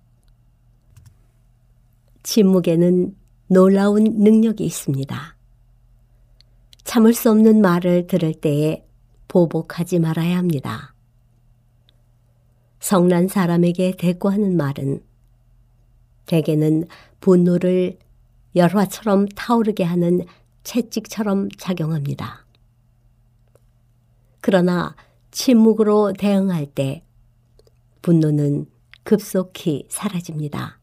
[2.23, 3.15] 침묵에는
[3.47, 5.35] 놀라운 능력이 있습니다.
[6.83, 8.85] 참을 수 없는 말을 들을 때에
[9.27, 10.93] 보복하지 말아야 합니다.
[12.79, 15.10] 성난 사람에게 대꾸하는 말은
[16.31, 16.87] 대개는
[17.19, 17.99] 분노를
[18.55, 20.21] 열화처럼 타오르게 하는
[20.63, 22.45] 채찍처럼 작용합니다.
[24.39, 24.95] 그러나
[25.31, 27.03] 침묵으로 대응할 때
[28.01, 28.67] 분노는
[29.03, 30.79] 급속히 사라집니다.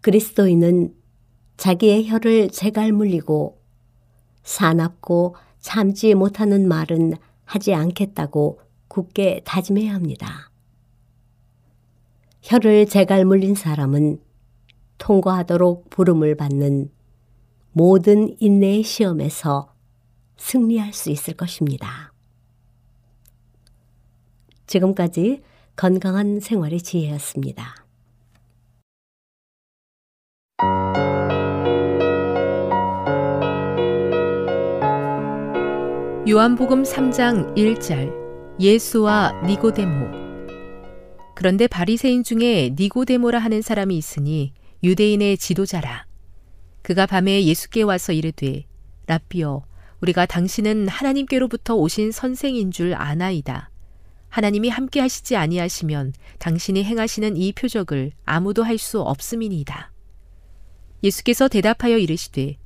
[0.00, 0.94] 그리스도인은
[1.58, 3.60] 자기의 혀를 제갈 물리고
[4.42, 7.12] 사납고 참지 못하는 말은
[7.44, 10.50] 하지 않겠다고 굳게 다짐해야 합니다.
[12.44, 14.18] 혀를 제갈 물린 사람은
[14.98, 16.90] 통과하도록 부름을 받는
[17.72, 19.72] 모든 인내의 시험에서
[20.36, 22.12] 승리할 수 있을 것입니다.
[24.66, 25.40] 지금까지
[25.74, 27.76] 건강한 생활의 지혜였습니다.
[36.28, 38.12] 요한복음 3장 1절
[38.60, 40.23] 예수와 니고데모
[41.34, 46.06] 그런데 바리새인 중에 니고데모라 하는 사람이 있으니 유대인의 지도자라.
[46.82, 48.64] 그가 밤에 예수께 와서 이르되
[49.06, 49.64] 라비어
[50.00, 53.70] 우리가 당신은 하나님께로부터 오신 선생인 줄 아나이다.
[54.28, 59.92] 하나님이 함께 하시지 아니하시면 당신이 행하시는 이 표적을 아무도 할 수 없음이니이다.
[61.02, 62.56] 예수께서 대답하여 이르시되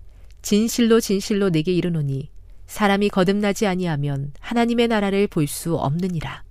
[0.42, 2.30] 진실로 진실로 내게 이르노니
[2.66, 6.47] 사람이 거듭나지 아니하면 하나님의 나라를 볼 수 없느니라.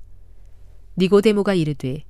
[0.98, 2.04] 니고데모가 이르되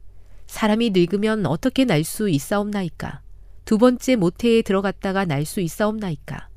[0.47, 3.21] 사람이 늙으면 어떻게 날 수 있사옵나이까?
[3.65, 6.47] 두 번째 모태에 들어갔다가 날 수 있사옵나이까?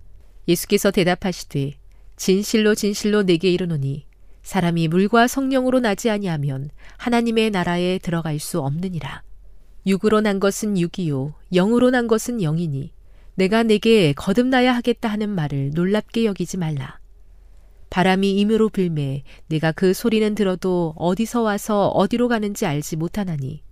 [0.47, 1.75] 예수께서 대답하시되
[2.17, 4.07] 진실로 진실로 내게 이르노니
[4.43, 9.23] 사람이 물과 성령으로 나지 아니하면 하나님의 나라에 들어갈 수 없느니라.
[9.87, 12.93] 육으로 난 것은 육이요 영으로 난 것은 영이니
[13.35, 17.00] 내가 내게 거듭나야 하겠다 하는 말을 놀랍게 여기지 말라.
[17.91, 23.63] 바람이 임으로 불매 내가 그 소리는 들어도 어디서 와서 어디로 가는지 알지 못하나니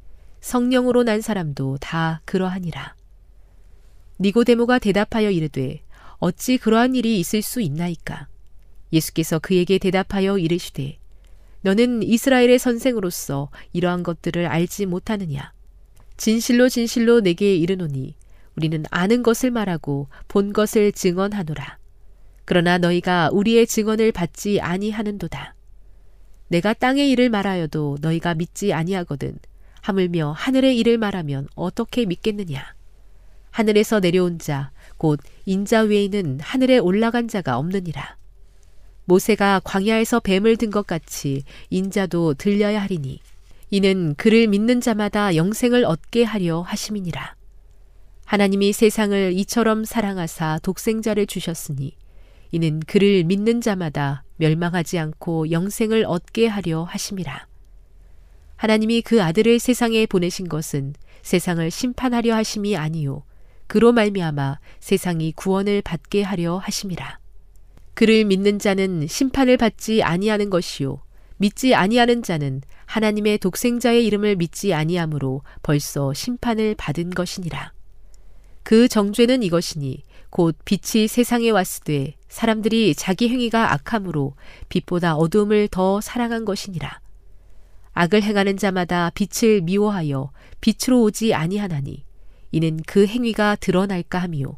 [0.40, 2.94] 성령으로 난 사람도 다 그러하니라.
[4.20, 5.82] 니고데모가 대답하여 이르되
[6.16, 8.26] 어찌 그러한 일이 있을 수 있나이까?
[8.92, 10.98] 예수께서 그에게 대답하여 이르시되
[11.60, 15.52] 너는 이스라엘의 선생으로서 이러한 것들을 알지 못하느냐?
[16.16, 18.16] 진실로 진실로 내게 이르노니
[18.56, 21.78] 우리는 아는 것을 말하고 본 것을 증언하노라.
[22.48, 25.54] 그러나 너희가 우리의 증언을 받지 아니하는도다.
[26.48, 29.38] 내가 땅의 일을 말하여도 너희가 믿지 아니하거든.
[29.82, 32.74] 하물며 하늘의 일을 말하면 어떻게 믿겠느냐?
[33.50, 38.16] 하늘에서 내려온 자, 곧 인자 외에는 하늘에 올라간 자가 없느니라.
[39.04, 43.20] 모세가 광야에서 뱀을 든 것 같이 인자도 들려야 하리니
[43.68, 47.36] 이는 그를 믿는 자마다 영생을 얻게 하려 하심이니라.
[48.24, 51.92] 하나님이 세상을 이처럼 사랑하사 독생자를 주셨으니
[52.50, 57.46] 이는 그를 믿는 자마다 멸망하지 않고 영생을 얻게 하려 하심이라.
[58.56, 63.22] 하나님이 그 아들을 세상에 보내신 것은 세상을 심판하려 하심이 아니요
[63.66, 67.18] 그로 말미암아 세상이 구원을 받게 하려 하심이라.
[67.94, 71.02] 그를 믿는 자는 심판을 받지 아니하는 것이요
[71.36, 77.72] 믿지 아니하는 자는 하나님의 독생자의 이름을 믿지 아니하므로 벌써 심판을 받은 것이니라.
[78.62, 84.34] 그 정죄는 이것이니 곧 빛이 세상에 왔으되 사람들이 자기 행위가 악함으로
[84.68, 87.00] 빛보다 어둠을 더 사랑한 것이니라.
[87.92, 92.04] 악을 행하는 자마다 빛을 미워하여 빛으로 오지 아니하나니
[92.52, 94.56] 이는 그 행위가 드러날까 함이요.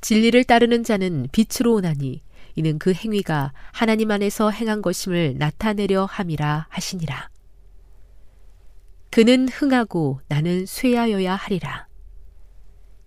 [0.00, 2.22] 진리를 따르는 자는 빛으로 오나니
[2.54, 7.28] 이는 그 행위가 하나님 안에서 행한 것임을 나타내려 함이라 하시니라.
[9.10, 11.89] 그는 흥하고 나는 쇠하여야 하리라.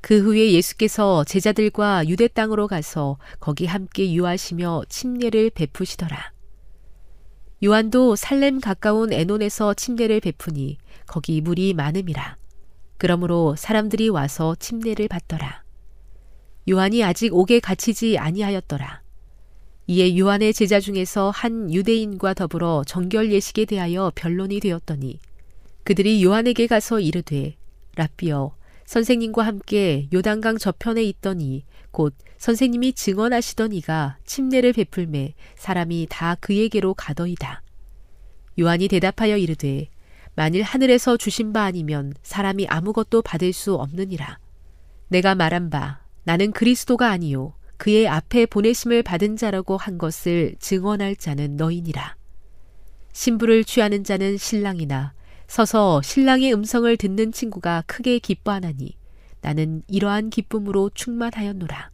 [0.03, 6.33] 그 후에 예수께서 제자들과 유대 땅으로 가서 거기 함께 유하시며 침례를 베푸시더라.
[7.63, 10.77] 요한도 살렘 가까운 에논에서 침례를 베푸니
[11.07, 12.35] 거기 물이 많음이라.
[12.97, 15.63] 그러므로 사람들이 와서 침례를 받더라.
[16.69, 19.01] 요한이 아직 옥에 갇히지 아니하였더라.
[19.87, 25.21] 이에 요한의 제자 중에서 한 유대인과 더불어 정결 예식에 대하여 변론이 되었더니
[25.85, 27.55] 그들이 요한에게 가서 이르되
[27.95, 28.53] 라비어
[28.85, 37.61] 선생님과 함께 요단강 저편에 있더니 곧 선생님이 증언하시던 이가 침례를 베풀매 사람이 다 그에게로 가더이다.
[38.59, 39.89] 요한이 대답하여 이르되
[40.35, 44.39] 만일 하늘에서 주신 바 아니면 사람이 아무것도 받을 수 없느니라.
[45.07, 51.55] 내가 말한 바 나는 그리스도가 아니요 그의 앞에 보내심을 받은 자라고 한 것을 증언할 자는
[51.55, 52.15] 너희니라.
[53.13, 55.13] 신부를 취하는 자는 신랑이나
[55.53, 58.97] 서서 신랑의 음성을 듣는 친구가 크게 기뻐하나니
[59.41, 61.91] 나는 이러한 기쁨으로 충만하였노라.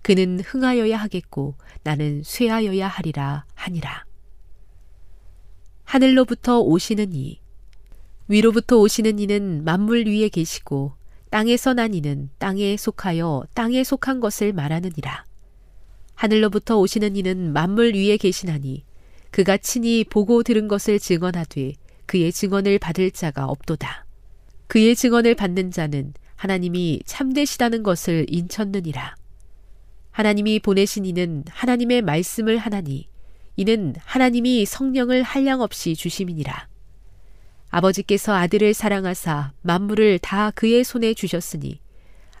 [0.00, 4.06] 그는 흥하여야 하겠고 나는 쇠하여야 하리라 하니라.
[5.84, 7.38] 하늘로부터 오시는 이
[8.28, 10.94] 위로부터 오시는 이는 만물 위에 계시고
[11.28, 15.26] 땅에서 난 이는 땅에 속하여 땅에 속한 것을 말하느니라.
[16.14, 18.86] 하늘로부터 오시는 이는 만물 위에 계시나니
[19.30, 21.74] 그가 친히 보고 들은 것을 증언하되
[22.10, 24.04] 그의 증언을 받을 자가 없도다.
[24.66, 29.14] 그의 증언을 받는 자는 하나님이 참되시다는 것을 인쳤느니라.
[30.10, 33.08] 하나님이 보내신 이는 하나님의 말씀을 하나니
[33.54, 36.66] 이는 하나님이 성령을 한량 없이 주심이니라.
[37.68, 41.78] 아버지께서 아들을 사랑하사 만물을 다 그의 손에 주셨으니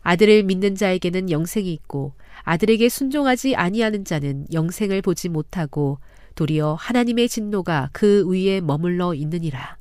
[0.02, 6.00] 아들을 믿는 자에게는 영생이 있고 아들에게 순종하지 아니하는 자는 영생을 보지 못하고
[6.34, 9.76] 도리어 하나님의 진노가 그 위에 머물러 있느니라.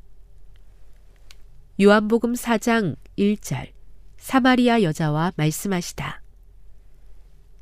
[1.81, 3.71] 요한복음 4장 1절
[4.17, 6.21] 사마리아 여자와 말씀하시다.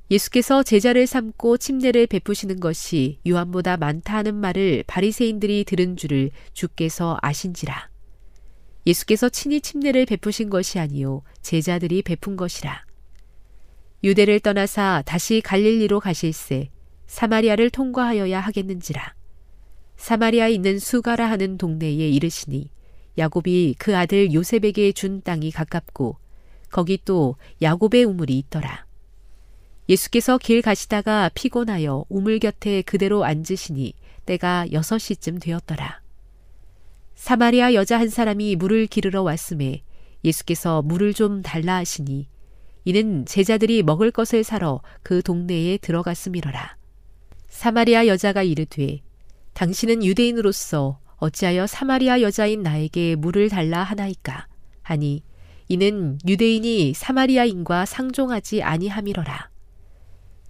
[0.10, 7.90] 예수께서 제자를 삼고 침례를 베푸시는 것이 요한보다 많다 하는 말을 바리새인들이 들은 줄을 주께서 아신지라.
[8.86, 12.86] 예수께서 친히 침례를 베푸신 것이 아니요 제자들이 베푼 것이라.
[14.04, 16.70] 유대를 떠나사 다시 갈릴리로 가실새
[17.08, 19.16] 사마리아를 통과하여야 하겠는지라.
[19.96, 22.70] 사마리아에 있는 수가라 하는 동네에 이르시니
[23.18, 26.18] 야곱이 그 아들 요셉에게 준 땅이 가깝고
[26.70, 28.86] 거기 또 야곱의 우물이 있더라.
[29.90, 33.94] 예수께서 길 가시다가 피곤하여 우물 곁에 그대로 앉으시니
[34.26, 36.02] 때가 여섯 시쯤 되었더라.
[37.16, 39.82] 사마리아 여자 한 사람이 물을 기르러 왔음에
[40.24, 42.28] 예수께서 물을 좀 달라 하시니
[42.86, 46.78] 이는 제자들이 먹을 것을 사러 그 동네에 들어갔음이러라.
[47.58, 49.02] 사마리아 여자가 이르되
[49.54, 54.46] 당신은 유대인으로서 어찌하여 사마리아 여자인 나에게 물을 달라 하나이까
[54.84, 55.24] 하니
[55.68, 59.50] 이는 유대인이 사마리아인과 상종하지 아니함이러라.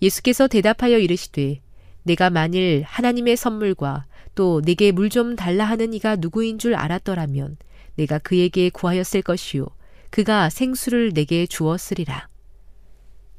[0.01, 1.61] 예수께서 대답하여 이르시되
[2.03, 4.05] 내가 만일 하나님의 선물과
[4.35, 7.55] 또 내게 물 좀 달라 하는 이가 누구인 줄 알았더라면
[7.95, 9.65] 내가 그에게 구하였을 것이요
[10.09, 12.27] 그가 생수를 내게 주었으리라.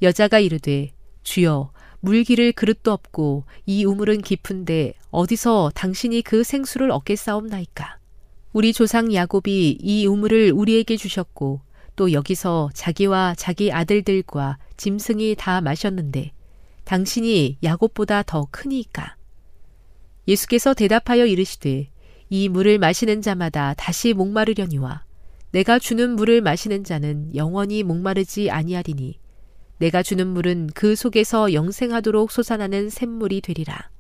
[0.01, 0.93] 여자가 이르되
[1.23, 1.71] 주여
[2.01, 7.99] 물기를 그릇도 없고 이 우물은 깊은데 어디서 당신이 그 생수를 얻겠사옵나이까.
[8.53, 11.61] 우리 조상 야곱이 이 우물을 우리에게 주셨고
[11.97, 16.33] 또 여기서 자기와 자기 아들들과 짐승이 다 마셨는데
[16.85, 19.17] 당신이 야곱보다 더 크니까.
[20.27, 21.91] 예수께서 대답하여 이르시되
[22.31, 25.05] 이 물을 마시는 자마다 다시 목마르려니와
[25.51, 29.19] 내가 주는 물을 마시는 자는 영원히 목마르지 아니하리니
[29.79, 33.91] 내가 주는 물은 그 속에서 영생하도록 솟아나는 샘물이 되리라.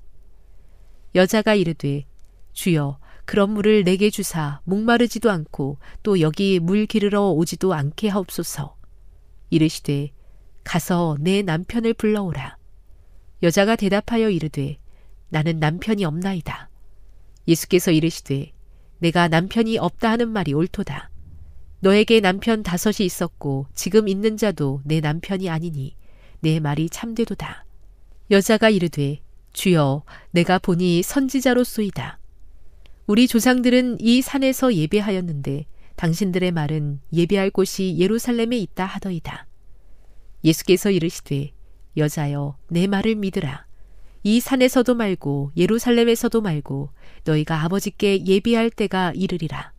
[1.15, 2.05] 여자가 이르되
[2.53, 8.77] 주여 그런 물을 내게 주사 목마르지도 않고 또 여기 물 기르러 오지도 않게 하옵소서.
[9.51, 10.11] 이르시되
[10.65, 12.57] 가서 내 남편을 불러오라.
[13.43, 14.79] 여자가 대답하여 이르되
[15.29, 16.69] 나는 남편이 없나이다.
[17.47, 18.53] 예수께서 이르시되
[18.99, 21.11] 내가 남편이 없다 하는 말이 옳도다.
[21.81, 25.95] 너에게 남편 다섯이 있었고 지금 있는 자도 내 남편이 아니니
[26.41, 27.65] 내 말이 참되도다.
[28.31, 29.21] 여자가 이르되
[29.53, 30.03] 주여
[30.33, 32.19] 내가 보니 선지자로 쏘이다.
[33.07, 35.67] 우리 조상들은 이 산에서 예배하였는데
[35.97, 39.47] 당신들의 말은 예배할 곳이 예루살렘에 있다 하더이다.
[40.45, 41.53] 예수께서 이르시되
[41.97, 43.67] 여자여 내 말을 믿으라.
[44.25, 46.91] 이 산에서도 말고 예루살렘에서도 말고
[47.25, 49.73] 너희가 아버지께 예비할 때가 이르리라.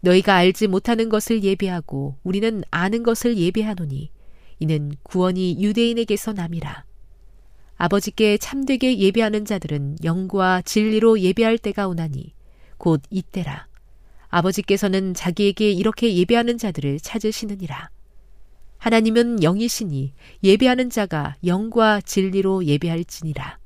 [0.00, 4.10] 너희가 알지 못하는 것을 예비하고 우리는 아는 것을 예비하노니
[4.60, 6.84] 이는 구원이 유대인에게서 남이라.
[7.76, 12.34] 아버지께 참되게 예배하는 자들은 영과 진리로 예배할 때가 오나니
[12.76, 13.68] 곧 이때라.
[14.28, 17.90] 아버지께서는 자기에게 이렇게 예배하는 자들을 찾으시느니라.
[18.78, 23.58] 하나님은 영이시니 예배하는 자가 영과 진리로 예배할지니라.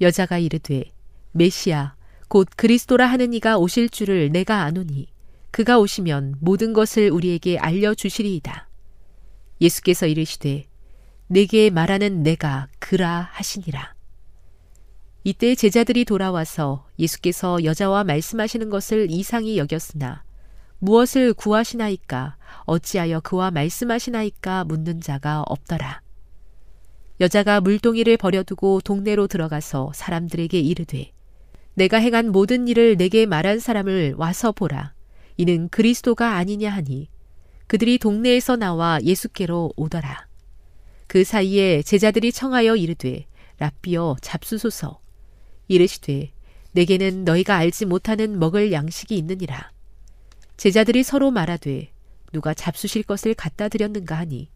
[0.00, 0.84] 여자가 이르되
[1.32, 1.94] 메시아
[2.28, 5.08] 곧 그리스도라 하는 이가 오실 줄을 내가 아노니
[5.50, 8.68] 그가 오시면 모든 것을 우리에게 알려 주시리이다.
[9.60, 10.66] 예수께서 이르시되
[11.26, 13.94] 내게 말하는 내가 그라 하시니라.
[15.22, 20.24] 이때 제자들이 돌아와서 예수께서 여자와 말씀하시는 것을 이상히 여겼으나
[20.78, 26.00] 무엇을 구하시나이까 어찌하여 그와 말씀하시나이까 묻는 자가 없더라.
[27.20, 31.12] 여자가 물동이를 버려두고 동네로 들어가서 사람들에게 이르되
[31.74, 34.94] 내가 행한 모든 일을 내게 말한 사람을 와서 보라.
[35.40, 37.08] 이는 그리스도가 아니냐 하니
[37.66, 40.26] 그들이 동네에서 나와 예수께로 오더라.
[41.06, 43.24] 그 사이에 제자들이 청하여 이르되
[43.58, 45.00] 랍비여 잡수소서
[45.66, 46.32] 이르시되
[46.72, 49.72] 내게는 너희가 알지 못하는 먹을 양식이 있느니라.
[50.58, 51.90] 제자들이 서로 말하되
[52.34, 54.50] 누가 잡수실 것을 갖다 드렸는가 하니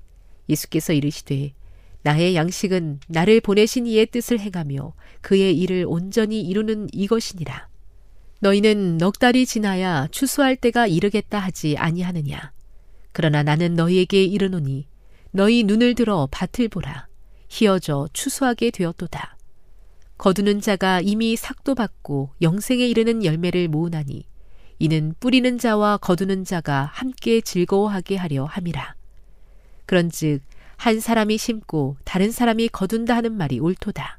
[0.51, 1.55] 예수께서 이르시되
[2.03, 7.74] 나의 양식은 나를 보내신 이의 뜻을 행하며 그의 일을 온전히 이루는 이것이니라.
[8.45, 12.53] 너희는 넉 달이 지나야 추수할 때가 이르겠다 하지 아니하느냐.
[13.13, 14.87] 그러나 나는 너희에게 이르노니
[15.31, 17.07] 너희 눈을 들어 밭을 보라.
[17.49, 19.39] 희어져 추수하게 되었도다.
[20.19, 24.27] 거두는 자가 이미 삭도 받고 영생에 이르는 열매를 모으나니
[24.79, 28.95] 이는 뿌리는 자와 거두는 자가 함께 즐거워하게 하려 함이라.
[29.87, 30.43] 그런즉
[30.77, 34.19] 한 사람이 심고 다른 사람이 거둔다 하는 말이 옳도다.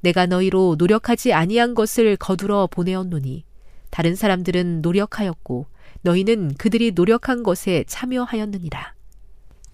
[0.00, 3.44] 내가 너희로 노력하지 아니한 것을 거두러 보내었노니
[3.90, 5.66] 다른 사람들은 노력하였고
[6.02, 8.94] 너희는 그들이 노력한 것에 참여하였느니라.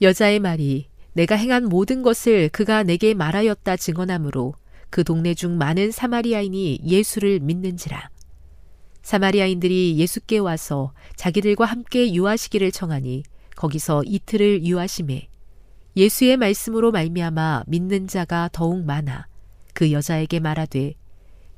[0.03, 4.55] 여자의 말이 내가 행한 모든 것을 그가 내게 말하였다 증언하므로
[4.91, 8.11] 그 동네 중 많은 사마리아인이 예수를 믿는지라.
[9.03, 13.23] 사마리아인들이 예수께 와서 자기들과 함께 유하시기를 청하니
[13.55, 15.29] 거기서 이틀을 유하심에
[15.97, 19.27] 예수의 말씀으로 말미암아 믿는 자가 더욱 많아
[19.75, 20.95] 그 여자에게 말하되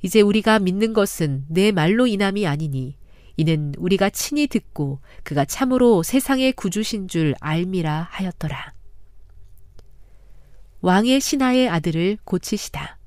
[0.02, 2.96] 이제 우리가 믿는 것은 내 말로 인함이 아니니
[3.36, 8.72] 이는 우리가 친히 듣고 그가 참으로 세상의 구주신 줄 알미라 하였더라.
[10.80, 12.98] 왕의 신하의 아들을 고치시다.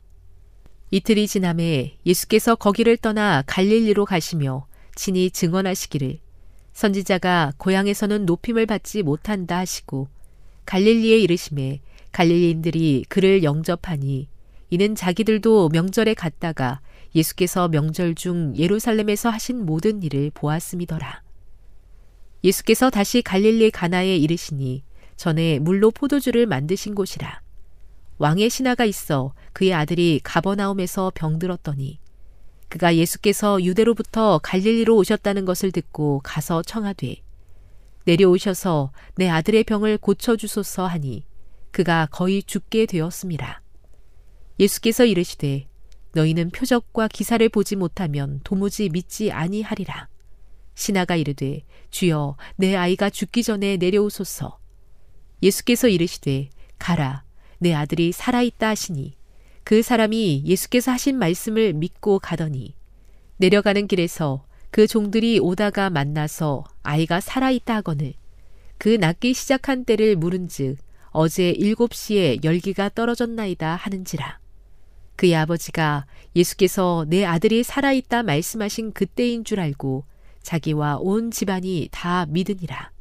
[0.91, 6.19] 이틀이 지남에 예수께서 거기를 떠나 갈릴리로 가시며 친히 증언하시기를
[6.73, 10.07] 선지자가 고향에서는 높임을 받지 못한다 하시고
[10.65, 11.81] 갈릴리에 이르심에
[12.11, 14.27] 갈릴리인들이 그를 영접하니
[14.69, 16.81] 이는 자기들도 명절에 갔다가
[17.15, 21.23] 예수께서 명절 중 예루살렘에서 하신 모든 일을 보았음이더라.
[22.43, 24.83] 예수께서 다시 갈릴리 가나에 이르시니
[25.17, 27.41] 전에 물로 포도주를 만드신 곳이라.
[28.19, 31.99] 왕의 신하가 있어 그의 아들이 가버나움에서 병들었더니
[32.67, 37.15] 그가 예수께서 유대로부터 갈릴리로 오셨다는 것을 듣고 가서 청하되
[38.05, 41.25] 내려오셔서 내 아들의 병을 고쳐 주소서 하니
[41.71, 43.61] 그가 거의 죽게 되었습니다.
[44.59, 45.67] 예수께서 이르시되
[46.13, 50.09] 너희는 표적과 기사를 보지 못하면 도무지 믿지 아니하리라.
[50.75, 54.59] 신하가 이르되 주여 내 아이가 죽기 전에 내려오소서.
[55.41, 57.23] 예수께서 이르시되 가라
[57.59, 59.15] 내 아들이 살아있다 하시니
[59.63, 62.75] 그 사람이 예수께서 하신 말씀을 믿고 가더니
[63.37, 68.13] 내려가는 길에서 그 종들이 오다가 만나서 아이가 살아있다 하거늘
[68.77, 70.77] 그 낫기 시작한 때를 물은즉
[71.11, 74.38] 어제 일곱 시에 열기가 떨어졌나이다 하는지라.
[75.19, 80.05] 그의 아버지가 예수께서 내 아들이 살아있다 말씀하신 그때인 줄 알고
[80.43, 82.91] 자기와 온 집안이 다 믿으니라.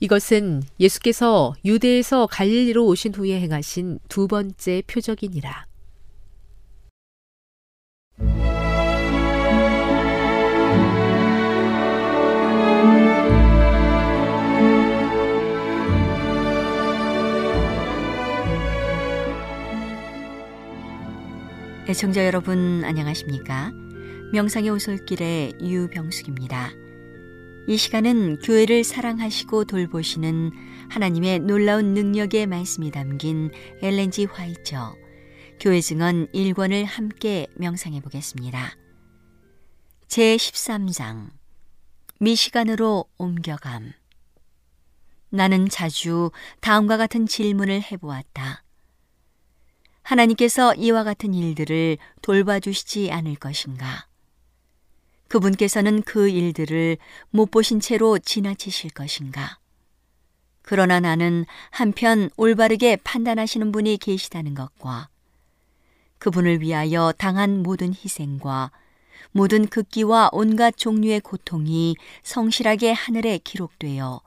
[0.00, 5.66] 이것은 예수께서 유대에서 갈릴리로 오신 후에 행하신 두 번째 표적이니라.
[21.86, 23.70] 애청자 여러분 안녕하십니까?
[24.32, 26.70] 명상의 오솔길의 유병숙입니다.
[27.68, 30.50] 이 시간은 교회를 사랑하시고 돌보시는
[30.88, 33.50] 하나님의 놀라운 능력의 말씀이 담긴
[33.82, 34.96] 엘렌지 화이처
[35.60, 38.74] 교회 증언 1권을 함께 명상해 보겠습니다.
[40.08, 41.28] 제 13장
[42.18, 43.92] 미시간으로 옮겨감
[45.28, 46.30] 나는 자주
[46.60, 48.63] 다음과 같은 질문을 해보았다.
[50.04, 54.06] 하나님께서 이와 같은 일들을 돌봐주시지 않을 것인가?
[55.28, 56.98] 그분께서는 그 일들을
[57.30, 59.58] 못 보신 채로 지나치실 것인가?
[60.62, 65.08] 그러나 나는 한편 올바르게 판단하시는 분이 계시다는 것과
[66.18, 68.70] 그분을 위하여 당한 모든 희생과
[69.32, 74.20] 모든 극기와 온갖 종류의 고통이 성실하게 하늘에 기록되어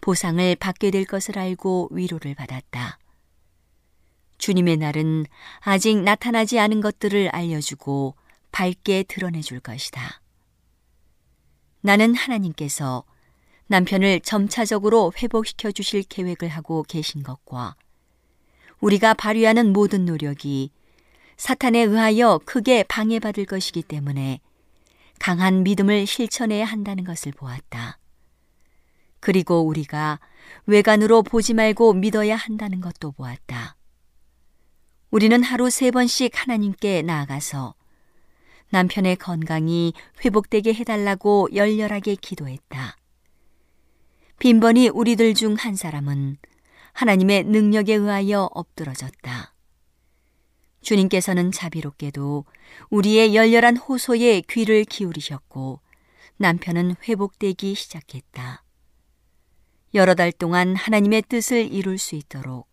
[0.00, 2.98] 보상을 받게 될 것을 알고 위로를 받았다.
[4.42, 5.24] 주님의 날은
[5.60, 8.16] 아직 나타나지 않은 것들을 알려주고
[8.50, 10.20] 밝게 드러내 줄 것이다.
[11.80, 13.04] 나는 하나님께서
[13.68, 17.76] 남편을 점차적으로 회복시켜 주실 계획을 하고 계신 것과
[18.80, 20.72] 우리가 발휘하는 모든 노력이
[21.36, 24.40] 사탄에 의하여 크게 방해받을 것이기 때문에
[25.20, 27.98] 강한 믿음을 실천해야 한다는 것을 보았다.
[29.20, 30.18] 그리고 우리가
[30.66, 33.76] 외관으로 보지 말고 믿어야 한다는 것도 보았다.
[35.12, 37.74] 우리는 하루 세 번씩 하나님께 나아가서
[38.70, 39.92] 남편의 건강이
[40.24, 42.96] 회복되게 해달라고 열렬하게 기도했다.
[44.38, 46.38] 빈번히 우리들 중 한 사람은
[46.94, 49.54] 하나님의 능력에 의하여 엎드러졌다.
[50.80, 52.46] 주님께서는 자비롭게도
[52.88, 55.80] 우리의 열렬한 호소에 귀를 기울이셨고
[56.38, 58.64] 남편은 회복되기 시작했다.
[59.92, 62.71] 여러 달 동안 하나님의 뜻을 이룰 수 있도록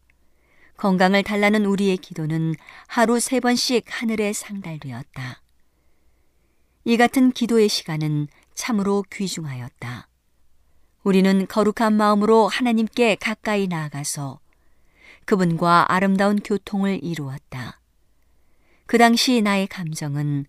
[0.79, 2.55] 건강을 달라는 우리의 기도는
[2.87, 5.41] 하루 세 번씩 하늘에 상달되었다.
[6.85, 10.07] 이 같은 기도의 시간은 참으로 귀중하였다.
[11.03, 14.39] 우리는 거룩한 마음으로 하나님께 가까이 나아가서
[15.25, 17.81] 그분과 아름다운 교통을 이루었다.
[18.85, 20.45] 그 당시 나의 감정은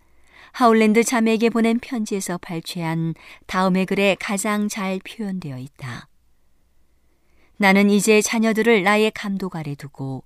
[0.53, 3.15] 하울랜드 자매에게 보낸 편지에서 발췌한
[3.47, 6.10] 다음의 글에 가장 잘 표현되어 있다.
[7.61, 10.25] 나는 이제 자녀들을 나의 감독 아래 두고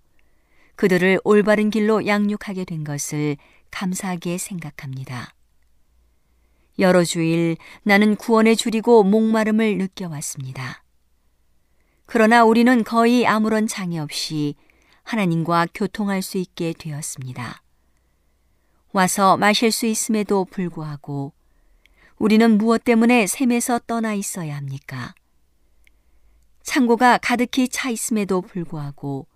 [0.76, 3.38] 그들을 올바른 길로 양육하게 된 것을
[3.72, 5.34] 감사하게 생각합니다.
[6.78, 10.84] 여러 주일 나는 구원에 줄이고 목마름을 느껴왔습니다.
[12.06, 14.54] 그러나 우리는 거의 아무런 장애 없이
[15.02, 17.64] 하나님과 교통할 수 있게 되었습니다.
[18.92, 21.32] 와서 마실 수 있음에도 불구하고
[22.16, 25.16] 우리는 무엇 때문에 샘에서 떠나 있어야 합니까?
[26.64, 29.28] 창고가 가득히 차 있음에도 불구하고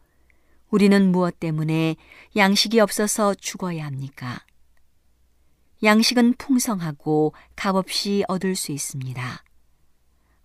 [0.70, 1.95] 우리는 무엇 때문에
[2.35, 4.45] 양식이 없어서 죽어야 합니까?
[5.83, 9.45] 양식은 풍성하고 값없이 얻을 수 있습니다.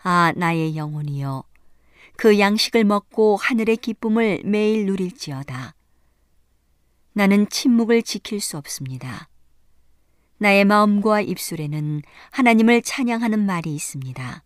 [0.03, 1.45] 아, 나의 영혼이여.
[2.17, 5.73] 그 양식을 먹고 하늘의 기쁨을 매일 누릴지어다.
[7.13, 9.29] 나는 침묵을 지킬 수 없습니다.
[10.38, 14.43] 나의 마음과 입술에는 하나님을 찬양하는 말이 있습니다.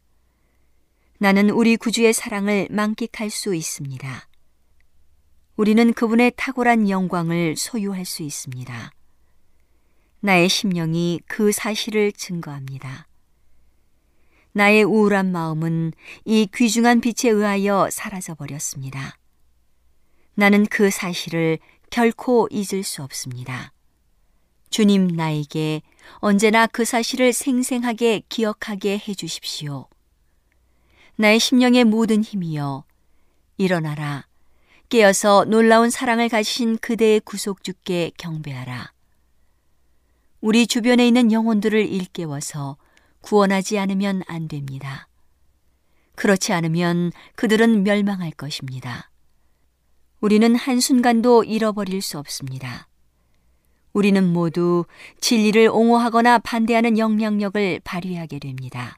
[1.20, 4.28] 나는 우리 구주의 사랑을 만끽할 수 있습니다.
[5.56, 8.92] 우리는 그분의 탁월한 영광을 소유할 수 있습니다.
[10.20, 13.08] 나의 심령이 그 사실을 증거합니다.
[14.52, 15.94] 나의 우울한 마음은
[16.26, 19.18] 이 귀중한 빛에 의하여 사라져 버렸습니다.
[20.36, 21.58] 나는 그 사실을
[21.90, 23.74] 결코 잊을 수 없습니다.
[24.70, 25.82] 주님 나에게
[26.18, 29.88] 언제나 그 사실을 생생하게 기억하게 해 주십시오.
[31.20, 32.84] 나의 심령의 모든 힘이여
[33.58, 34.28] 일어나라.
[34.90, 38.94] 깨어서 놀라운 사랑을 가지신 그대의 구속주께 경배하라.
[40.42, 42.78] 우리 주변에 있는 영혼들을 일깨워서
[43.22, 45.08] 구원하지 않으면 안 됩니다.
[46.14, 49.10] 그렇지 않으면 그들은 멸망할 것입니다.
[50.22, 52.88] 우리는 한순간도 잃어버릴 수 없습니다.
[53.92, 54.86] 우리는 모두
[55.20, 58.98] 진리를 옹호하거나 반대하는 영향력을 발휘하게 됩니다.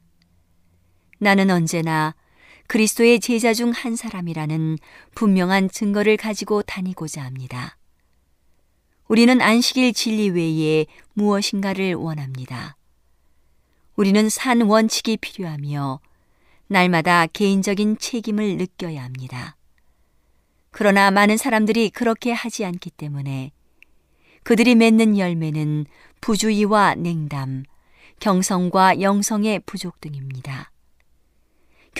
[1.20, 2.16] 나는 언제나
[2.68, 4.78] 그리스도의 제자 중 한 사람이라는
[5.16, 7.78] 분명한 증거를 가지고 다니고자 합니다.
[9.08, 12.78] 우리는 안식일 진리 외에 무엇인가를 원합니다.
[13.96, 16.00] 우리는 산 원칙이 필요하며
[16.68, 19.58] 날마다 개인적인 책임을 느껴야 합니다.
[20.72, 23.52] 그러나 많은 사람들이 그렇게 하지 않기 때문에
[24.44, 25.86] 그들이 맺는 열매는
[26.22, 27.64] 부주의와 냉담,
[28.20, 30.72] 경성과 영성의 부족 등입니다.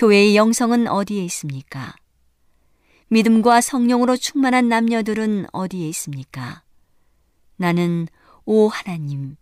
[0.00, 1.94] 교회의 영성은 어디에 있습니까?
[3.08, 6.62] 믿음과 성령으로 충만한 남녀들은 어디에 있습니까?
[7.56, 8.08] 나는
[8.46, 9.36] 오 하나님,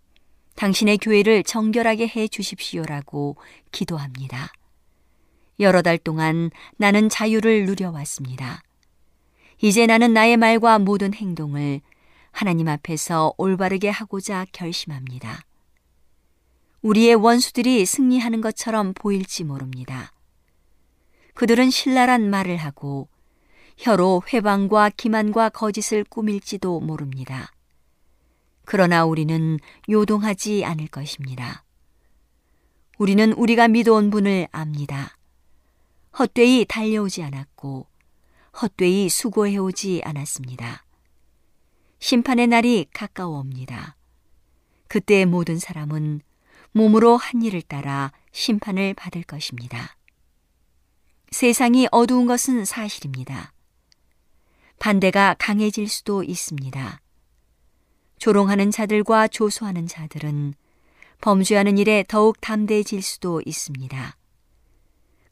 [0.57, 3.37] 당신의 교회를 정결하게 해 주십시오라고
[3.71, 4.51] 기도합니다.
[5.61, 8.61] 여러 달 동안 나는 자유를 누려왔습니다.
[9.63, 11.83] 이제 나는 나의 말과 모든 행동을
[12.33, 15.41] 하나님 앞에서 올바르게 하고자 결심합니다.
[16.83, 20.11] 우리의 원수들이 승리하는 것처럼 보일지 모릅니다.
[21.39, 23.07] 그들은 신랄한 말을 하고
[23.77, 27.53] 혀로 회방과 기만과 거짓을 꾸밀지도 모릅니다.
[28.65, 31.63] 그러나 우리는 요동하지 않을 것입니다.
[32.99, 35.17] 우리는 우리가 믿어온 분을 압니다.
[36.19, 37.87] 헛되이 달려오지 않았고
[38.61, 40.85] 헛되이 수고해오지 않았습니다.
[42.01, 43.95] 심판의 날이 가까워옵니다.
[44.89, 46.21] 그때 모든 사람은
[46.73, 49.98] 몸으로 한 일을 따라 심판을 받을 것입니다.
[51.31, 53.53] 세상이 어두운 것은 사실입니다.
[54.79, 57.01] 반대가 강해질 수도 있습니다.
[58.19, 60.55] 조롱하는 자들과 조소하는 자들은
[61.21, 64.17] 범죄하는 일에 더욱 담대해질 수도 있습니다.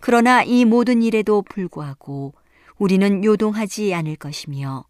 [0.00, 2.34] 그러나 이 모든 일에도 불구하고
[2.78, 4.84] 우리는 요동하지 않을 것이며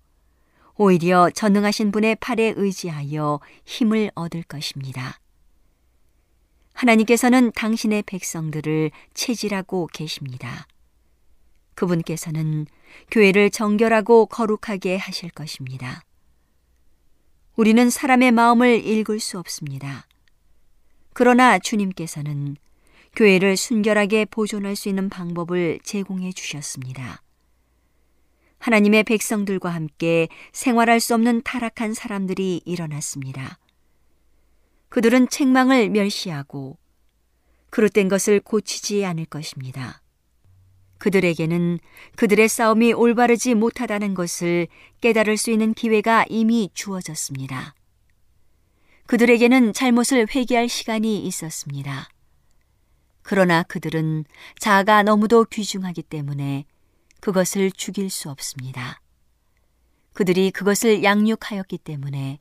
[0.75, 5.19] 오히려 전능하신 분의 팔에 의지하여 힘을 얻을 것입니다.
[6.73, 10.67] 하나님께서는 당신의 백성들을 체질하고 계십니다.
[11.77, 12.67] 그분께서는
[13.11, 16.03] 교회를 정결하고 거룩하게 하실 것입니다.
[17.55, 20.07] 우리는 사람의 마음을 읽을 수 없습니다.
[21.13, 22.57] 그러나 주님께서는
[23.15, 27.23] 교회를 순결하게 보존할 수 있는 방법을 제공해 주셨습니다.
[28.59, 33.59] 하나님의 백성들과 함께 생활할 수 없는 타락한 사람들이 일어났습니다.
[34.89, 36.77] 그들은 책망을 멸시하고
[37.71, 40.03] 그릇된 것을 고치지 않을 것입니다.
[40.99, 41.79] 그들에게는
[42.17, 44.69] 그들의 싸움이 올바르지 못하다는 것을
[45.01, 47.75] 깨달을 수 있는 기회가 이미 주어졌습니다.
[49.07, 52.09] 그들에게는 잘못을 회개할 시간이 있었습니다.
[53.23, 54.25] 그러나 그들은
[54.59, 56.65] 자아가 너무도 귀중하기 때문에
[57.21, 59.01] 그것을 죽일 수 없습니다.
[60.13, 62.41] 그들이 그것을 양육하였기 때문에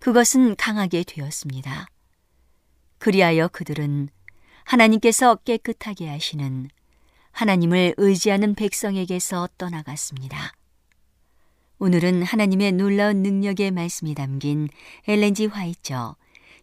[0.00, 1.86] 그것은 강하게 되었습니다.
[2.98, 4.08] 그리하여 그들은
[4.64, 6.68] 하나님께서 깨끗하게 하시는
[7.34, 10.52] 하나님을 의지하는 백성에게서 떠나갔습니다.
[11.80, 14.68] 오늘은 하나님의 놀라운 능력의 말씀이 담긴
[15.08, 16.14] 엘렌지 화이처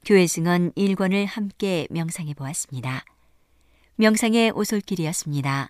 [0.05, 3.03] 교회 증언 1권을 함께 명상해 보았습니다.
[3.97, 5.69] 명상의 오솔길이었습니다.